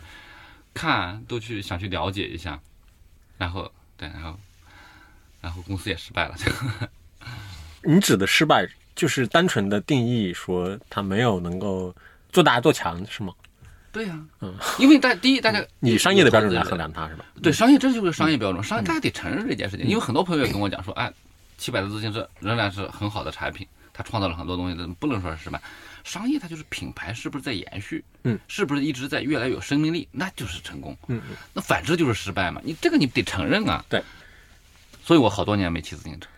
[0.73, 2.59] 看，都去想去了解一下，
[3.37, 4.39] 然后对，然后
[5.41, 6.35] 然后公司也失败了。
[7.83, 11.93] 你指的失败就是单纯的定义说他没有能够
[12.31, 13.33] 做大做强是吗？
[13.91, 17.25] 对呀、嗯，因为大第一大家以商业的标准来衡量它是吧？
[17.41, 19.85] 对，商业这就是商业标准，商业大家得承认这件事情。
[19.87, 21.11] 因为很多朋友也跟我讲说，哎，
[21.57, 25.59] 七百的自行车仍然是很好的产品，它创造了很多东西，不能说是失败。
[26.03, 30.95] 商业它就是品牌是不是在延续，嗯，是不是一直在越来越有生命力，那就是成功。
[31.07, 33.83] 嗯嗯，那反之就是失败嘛，你这个你得承认啊。
[33.89, 34.03] 对，
[35.03, 36.29] 所以我好多年没骑自行车。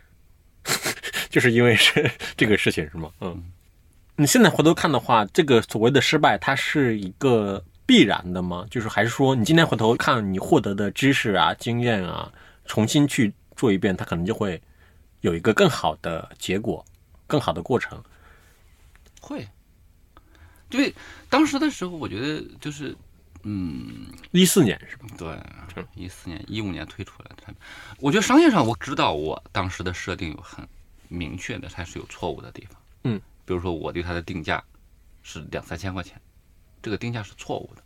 [1.30, 3.10] 就是因为是这个事情是吗？
[3.22, 3.42] 嗯，
[4.16, 8.66] 你现在回头看的话，这个所谓的失败，它是一个必然的吗？
[8.70, 12.32] 就是还是说你今天回头看你获得的知识啊、经验啊，
[12.66, 14.62] 重新去做一遍，它可能就会
[15.22, 16.86] 有一个更好的结果、
[17.26, 18.04] 更好的过程。
[19.22, 19.48] 会，
[20.72, 20.94] 因为
[21.30, 22.94] 当时的时候，我觉得就是，
[23.44, 25.06] 嗯，一四年是吧？
[25.18, 27.64] 对，一四年、一五年推出来的产品，
[28.00, 30.68] 我觉得商业上我知道我当时的设定有很
[31.08, 32.82] 明确的，它是有错误的地方。
[33.04, 34.62] 嗯，比如说我对它的定价
[35.24, 36.20] 是两三千块钱，
[36.82, 37.84] 这个定价是错误的，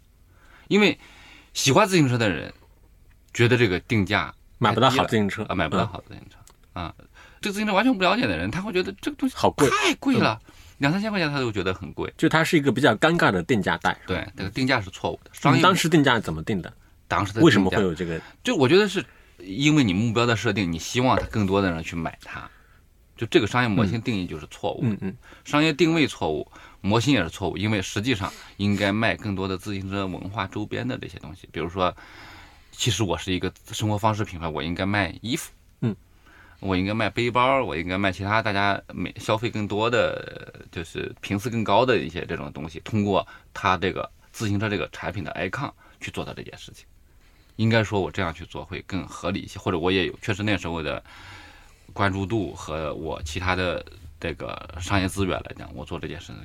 [0.70, 0.98] 因为
[1.54, 2.54] 喜欢自行车的人
[3.34, 5.88] 觉得这个定价买不到好自行车啊，买不到嗯。
[5.88, 6.38] 好自行车
[6.74, 6.94] 啊，
[7.40, 10.42] 这个自行车完全不了解的人，他会觉得这个东西好贵嗯太贵了，
[10.78, 12.14] 两三千块钱他都觉得很贵。
[12.18, 13.98] 就它是一个比较尴尬的定价带。
[14.06, 15.32] 对，这个定价是错误的。
[15.34, 16.74] 商业你当时定价怎么定的？
[17.08, 18.20] 当时的为什么会有这个？
[18.44, 19.06] 就我觉得是
[19.40, 22.50] 因为你目标的设定，你希望它更多的人去买它，
[23.16, 31.96] 就这个商业模型定义就是错误，嗯嗯商业定位错误，模型也是错误，因为实际上应该卖更多的自行车文化周边的这些东西，比如说，
[32.72, 35.96] 其实我是一个生活方式品牌，我应该卖衣服，嗯。
[36.60, 46.86] 我应该卖背包，我应该卖其他大家每消费更多的，就是频次更高的一些这种东西，通过它这个自行车这个产品的 icon 去做到这件事情。
[47.58, 51.04] 应该说，我这样去做会更合理一些，或者我也有确实那时候的
[51.94, 53.86] 关注度和我其他的
[54.20, 56.36] 这个商业资源来讲，我做这件事情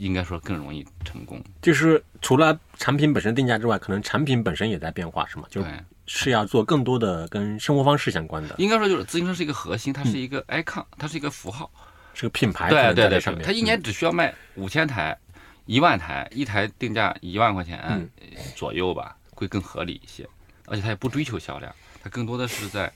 [0.00, 1.40] 应该说更容易成功。
[1.62, 5.44] 就是除了产品本身定价之外，可能产品本身也在变化，是吗？
[5.50, 5.72] 就对，
[6.06, 11.70] 是要做更多的跟生活方式相关的，应该说就是自行车是一个核心，它是一个 icon，它是一个符号。
[12.12, 13.42] 是个品牌对对对，上面。
[13.42, 15.16] 它一年只需要卖五千台、
[15.64, 18.08] 一万台，一台定价一万块钱嗯
[18.56, 20.28] 左右吧，会更合理一些。
[20.66, 22.92] 而且它也不追求销量，它更多的是在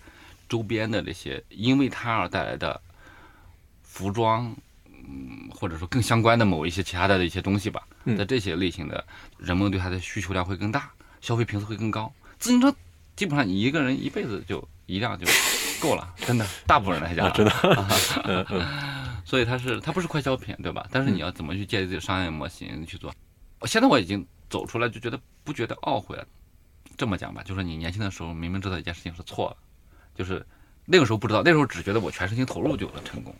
[0.49, 2.79] 周边的这些因为它而带来的
[3.83, 4.55] 服装，
[5.09, 7.87] 嗯，或者说更相关的某一些其他的一些东西吧。
[8.05, 9.05] 嗯在这些类型的，
[9.39, 10.91] 人们对它的需求量会更大，
[11.21, 12.13] 消费频次会更高。
[12.39, 12.75] 自行车
[13.17, 15.27] 基本上你一个人一辈子就一辆就
[15.81, 18.67] 够了， 真的，大部分人来讲，啊真的
[19.25, 20.87] 所以它是它不是快消品，对吧？
[20.91, 23.13] 但是你要怎么去建立自己的商业模型去做？
[23.63, 26.27] 现在我已经走出来，就觉得不觉得懊悔了。
[26.97, 29.57] 这么讲吧，就是你年轻的时候明明知道一件事情是错了，
[30.15, 30.45] 就是
[30.85, 33.35] 那个时候不知道，那时候只觉得我全身心投入就能成功。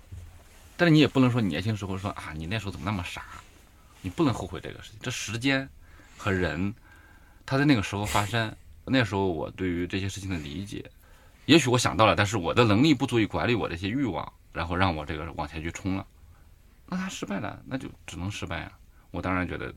[0.77, 3.23] 但是你也不能说你年轻时候说啊，你那时候怎么那么傻？
[4.03, 4.99] 你不能后悔这个事情。
[5.03, 5.69] 这时间
[6.19, 6.75] 和人，
[7.47, 8.55] 他在那个时候发生，
[8.85, 10.85] 那时候我对于这些事情的理解，
[11.47, 16.07] 也许我想到了，但是我的能力不足以管理我这些欲望，然后让我这个往前去冲了。
[16.87, 18.73] 那他失败了，那就只能失败啊。
[19.11, 19.73] 我当然觉得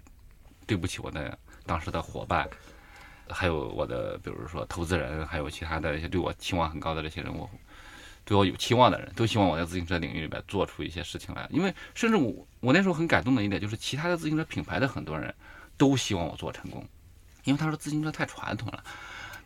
[0.66, 2.50] 对不起我的当时的伙伴，
[3.30, 7.50] 还有我的比如说投资人，还有其他的一些对我期望很高的这些人，我
[8.28, 11.48] 对我有期望的人，都希望我在自行车领域里边做出一些事情来。
[11.50, 15.34] 因为甚至我我那时候很感动的一点就是，其他的自行车品牌的很多人
[15.78, 16.86] 都希望我做成功，
[17.46, 18.84] 因为他说自行车太传统了，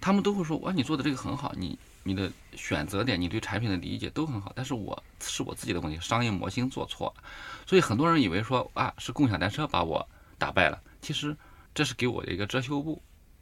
[0.01, 7.23] 他们都会说哇你做的这个很好，你你的选择点，你对产品的理解都很好，但是我是我自己的问题，商业模型做错了，
[7.67, 10.03] 所以很多人以为说啊是共享单车把我
[10.39, 11.37] 打败了，其实
[11.75, 12.99] 这是给我的一个遮羞布。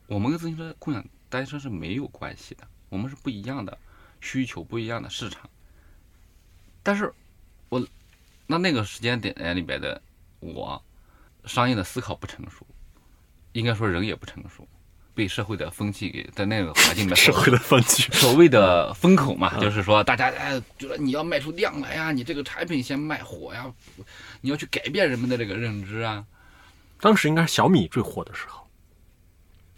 [0.07, 3.77] 我们跟自行车、共享单车是没有关系的，我们是不一样的
[4.21, 5.49] 需求、不一样的市场。
[6.83, 7.13] 但是，
[7.69, 7.85] 我
[8.47, 10.01] 那那个时间点里边的
[10.39, 10.81] 我，
[11.45, 12.65] 商业的思考不成熟，
[13.51, 14.67] 应该说人也不成熟，
[15.13, 23.71] 被社会的风气给在那个环境里面 社会的风气，所谓的风口嘛，就是说大家哎觉得你要卖出量来呀，你这个产品先卖火呀，
[24.41, 26.25] 你要去改变人们的这个认知啊。
[27.01, 28.67] 当时应该是小米最火的时候，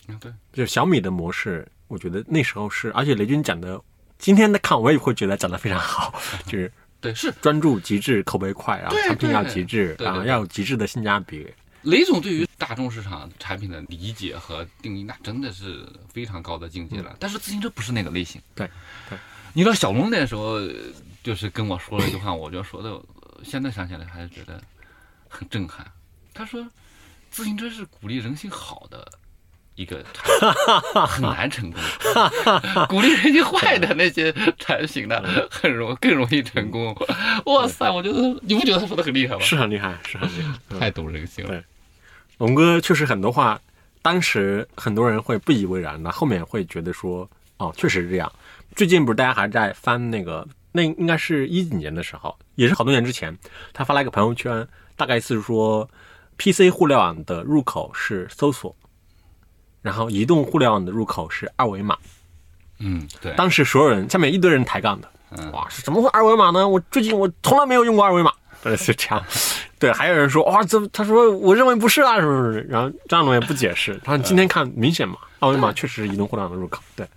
[0.08, 3.80] 嗯，对，就是小米的模式，我觉得那时候是，而且雷军讲的，
[4.22, 6.14] 今天的看我也会觉得讲的非常好，
[6.46, 11.52] 就是对是专注极致，口碑快，然后对产品要极致，然后要有极致的性价比。
[11.82, 17.16] 雷总对于大众市场产品的理解和定义，那真的是非常高的境界了。
[17.20, 18.40] 但是自行车不是那个类型。
[18.54, 18.70] 对
[19.10, 19.18] 对，
[19.54, 20.60] 你知道小龙那时候
[21.24, 24.62] 就是跟我说了一句话，我觉得说的，呃现在想起来还是觉得
[25.28, 25.84] 很震撼。
[26.32, 26.64] 他说，
[27.32, 29.12] 自行车是鼓励人性好的
[29.82, 30.24] 一个产
[30.94, 31.82] 品，很难成功。
[32.88, 36.96] 鼓励人性坏的那些产品呢，很容更容易成功。
[37.46, 39.42] 哇塞，我觉得你不觉得他说的很厉害吗？
[39.42, 40.54] 是很厉害，是很厉害。
[40.70, 41.52] 嗯太懂人性了。
[41.52, 41.64] 对
[42.38, 43.60] 龙哥确实很多话，
[44.02, 48.32] 当时很多人会不以为然那，后面会觉得说，哦，确实是这样。
[48.76, 53.38] 最近不是大家还在翻那个，那应该是一几年的时候，也是好多年之前，
[53.74, 55.88] 他发了一个朋友圈，大概意思是说
[56.38, 58.76] ，PC 互联网的入口是搜索，
[59.82, 61.98] 然后移动互联网的入口是二维码。
[62.80, 63.34] 嗯，对。
[63.36, 66.68] 当时所有人下面一堆人抬杠的，嗯哇，是怎么会二维码呢？
[66.68, 69.24] 我最近我从来没有用过二维码， 呃，是这样。
[69.78, 72.68] 对，还有人说哇，这他说我认为不是啊，什么什么。
[72.70, 77.08] 然后张龙也不解释，他说今天看明显嘛，二维码确实是移动互联网的入口，对，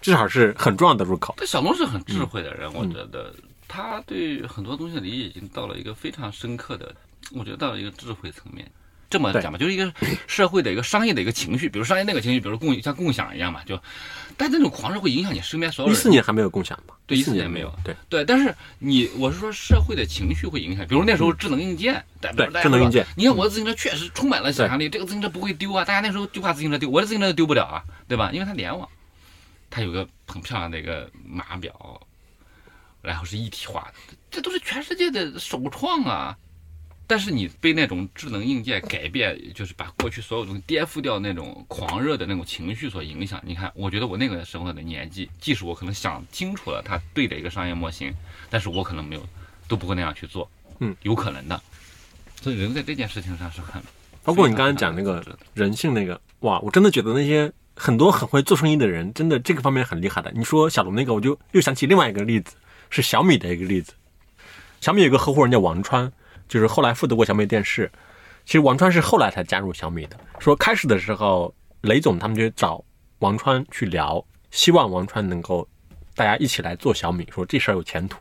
[0.00, 1.34] 至少是很重要的入口。
[1.38, 3.32] 这小龙是很智慧的人，嗯我觉得
[3.68, 6.94] 他对很多东西的理解已经到了一个非常深刻的，
[7.32, 8.70] 我觉得到了一个智慧层面。
[9.12, 9.92] 这么讲吧，就是一个
[10.26, 13.78] 社会的一个商业的一个情绪，比如商业那个情绪，比如共像共享一样嘛，就，
[14.38, 15.94] 但那种狂热会影响你身边所有人。
[15.94, 16.96] 一四年还没有共享吧？
[17.06, 28.30] 对一四年没有对对，但是你我是说社会的情绪会影响，比如那时候智能硬件，对对智能硬件你看我的自行车确实充满了想象力，这个自行车不会丢啊，大家那时候就怕自行车丢，我的自行车丢不了啊，对吧？
[28.32, 28.88] 因为它联网，
[29.68, 32.00] 它有个很漂亮的一个码表，
[33.02, 36.36] 然后是一体化的，这都是全世界的首创啊。
[37.12, 43.38] 但是你被那种智能硬件改变，就是把过去所有东西颠覆掉那种狂热的那种情绪所影响。
[43.44, 48.10] 你看，我觉得我那个时候的年纪，即使我可能想清楚了它对的一个商业模型，
[48.48, 49.22] 但是我可能没有，
[49.68, 50.50] 都不会那样去做。
[50.78, 51.60] 嗯，有可能的。
[52.40, 53.82] 所以人在这件事情上是很，
[54.24, 60.32] 包括你刚才讲那个人性那个，哇，我真的觉得那些很多很会做生意的人，真的这个方面很厉害的。
[60.34, 62.56] 你说小龙那个，我就又想起另外一个例子，
[62.88, 63.92] 是小米的一个例子。
[64.80, 66.10] 小米有个合伙人叫王川，
[66.52, 67.90] 就是后来负责过小米电视。
[68.44, 70.16] 其实王川是后来才加入小米的。
[70.38, 72.84] 说开始的时候，雷总他们就找
[73.20, 75.66] 王川去聊，希望王川能够
[76.14, 78.18] 大家一起来做小米，说这事儿有前途。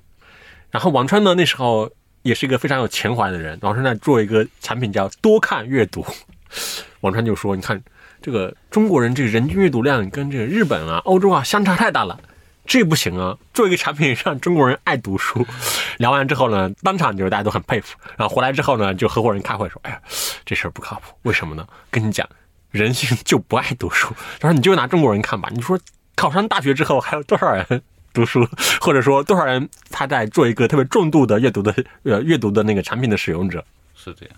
[0.69, 6.05] 然后王川呢，那时候也是一个非常有情怀的人，王川在做一个产品叫多看阅读。
[7.01, 7.83] 王川就说：“你看，
[8.21, 12.17] 这个中国人这个人均阅读量跟这个日本啊、欧洲啊相差太大了，
[12.65, 13.37] 这不行啊！
[13.53, 15.45] 做一个产品让中国人爱读书。
[15.97, 17.97] ”聊完之后呢，当场就是大家都很佩服。
[18.17, 20.01] 然后回来之后呢，就合伙人开会说：“哎呀，
[20.45, 21.67] 这事儿不靠谱，为什么呢？
[21.89, 22.27] 跟你讲，
[22.71, 24.13] 人性就不爱读书。
[24.39, 25.79] 他说你就拿中国人看吧，你说
[26.15, 27.81] 考上大学之后还有多少人？”
[28.13, 28.45] 读书，
[28.81, 33.63] 或者说多少人他在做一个特别重度的阅读的呃阅读的那个产品的使用者，
[33.95, 34.35] 是这样。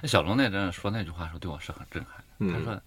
[0.00, 2.58] 那小龙那阵说那句话的时候，对我是很震撼的。
[2.58, 2.82] 他说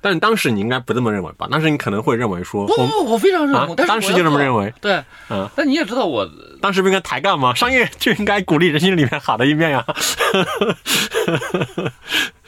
[0.00, 1.48] 但是当时你应该不这么认为吧？
[1.50, 3.74] 当时你可能会认为说，不不不，我非常认啊同。
[3.76, 4.72] 当时就这么认为。
[4.80, 6.28] 对，嗯，但你也知道我，
[6.60, 7.54] 当时不应该抬杠吗？
[7.54, 9.84] 商业就应该鼓励人性里面好的一面呀。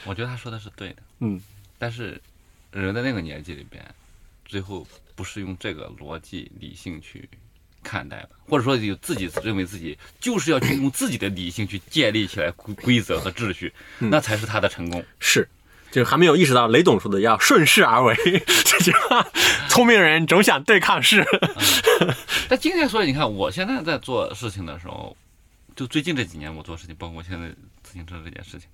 [0.05, 0.95] 我觉得他说的是对的。
[1.19, 1.41] 嗯，
[1.77, 2.19] 但是
[2.71, 3.83] 人在那个年纪里边，
[4.45, 7.29] 最后不是用这个逻辑理性去
[7.83, 15.03] 看待吧，或者说有自己认为自己就是要去用自己的理性去建立起来规规则和秩序，嗯那才是他的成功。
[15.19, 15.47] 是，
[15.91, 18.15] 就还没有意识到雷总说的要顺势而为
[18.65, 19.25] 这句话。
[19.69, 21.25] 聪明人总想对抗势。
[22.49, 25.15] 但今天所以，你看我现在在做事情的时候，
[25.75, 27.47] 就最近这几年我做事情，包括我现在
[27.83, 28.67] 自行车这件事情，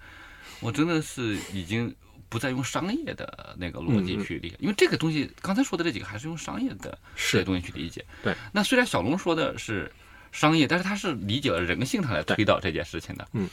[0.60, 1.94] 我真的是已经
[2.30, 8.04] 不再用商业的那个逻辑去理解，因为这个东西刚才说的这几个还是用商业的这些东西去理解。
[8.24, 9.92] 对，那虽然小龙说的是
[10.32, 13.28] 商业，但是他是理解了人性，他来推导这件事情的。
[13.34, 13.48] 嗯，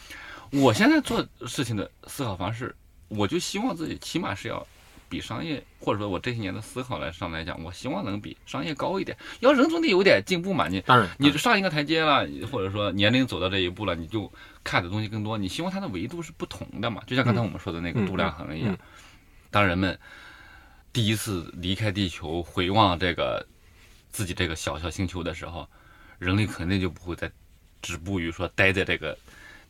[0.51, 2.75] 我现在做事情的思考方式，
[3.17, 4.67] 我就希望自己起码是要
[5.09, 9.17] 比商业，或者说我这些年的思考来上来讲，我希望能比商业高一点。
[9.41, 14.33] 要人总得有点进步嘛，你当然，你上一个台阶了，或者说年龄走到这一步了，你就
[14.65, 15.39] 看的东西更多。
[15.39, 17.03] 你希望它的维度是不同的嘛？
[17.07, 18.79] 就像刚才我们说的那个嗯度量衡一样嗯，
[19.51, 19.99] 当人们
[20.93, 23.47] 第一次离开地球，回望这个
[24.11, 25.69] 自己这个小小星球的时候，
[26.19, 27.31] 人类肯定就不会再
[27.83, 29.17] 止步于说待在这个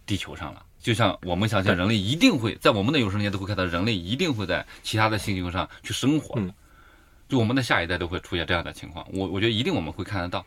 [0.07, 0.65] 地球上了。
[0.85, 6.39] 就像我们相信，人类一定会在我们的有生之年都会看到，人类一定会在其他的星球上去生活
[7.27, 10.45] 就我们的下一代都会出现这样的情况，我我觉得一定我们会看得到。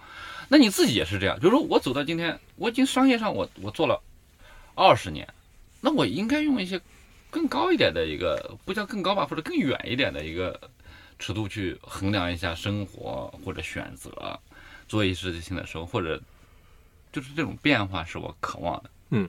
[0.48, 4.00] 那你自己也是这样，比如说我走到今天，我已经商业上我我做了
[4.76, 5.28] 二十年，
[5.82, 6.80] 那我应该用一些
[7.32, 10.70] 更高一点的一个，不叫更高吧，或者更远一点的一个
[11.18, 14.40] 尺度去衡量一下生活或者选择，
[14.88, 16.22] 做一些事情的时候，或者
[17.12, 18.90] 就是这种变化是我渴望的。
[19.10, 19.28] 嗯，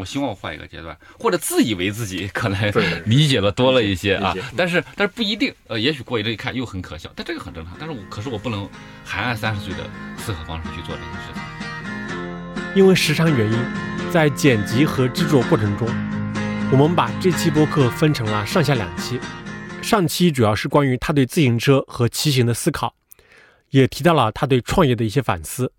[0.00, 2.72] 我希望我换一个阶段，或者自以为自己可能
[3.04, 7.76] 理解的多了一些啊，但是但是不一定，呃，也许过一阵一看又很可笑，但这个很正常。
[7.78, 8.66] 但是我可是我不能
[9.04, 9.84] 还按三十岁的
[10.16, 12.74] 思考方式去做这些事情。
[12.74, 13.58] 因为时长原因，
[14.10, 15.86] 在剪辑和制作过程中，
[16.72, 19.20] 我们把这期播客分成了上下两期。
[19.82, 22.94] 上期主要是关于他对自行车和骑行的思考，
[23.70, 25.72] 也提到了他对创业的一些反思。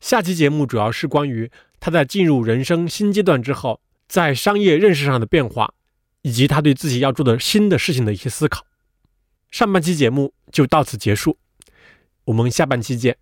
[0.00, 1.48] 下期节目主要是关于
[1.84, 5.74] 他在进入人生新阶段之后，在商业认识上的变化，
[6.20, 8.64] 以及他对自己要做的新的事情的一些思考。
[9.50, 11.36] 上半期节目就到此结束，
[12.26, 13.16] 我们下半期见。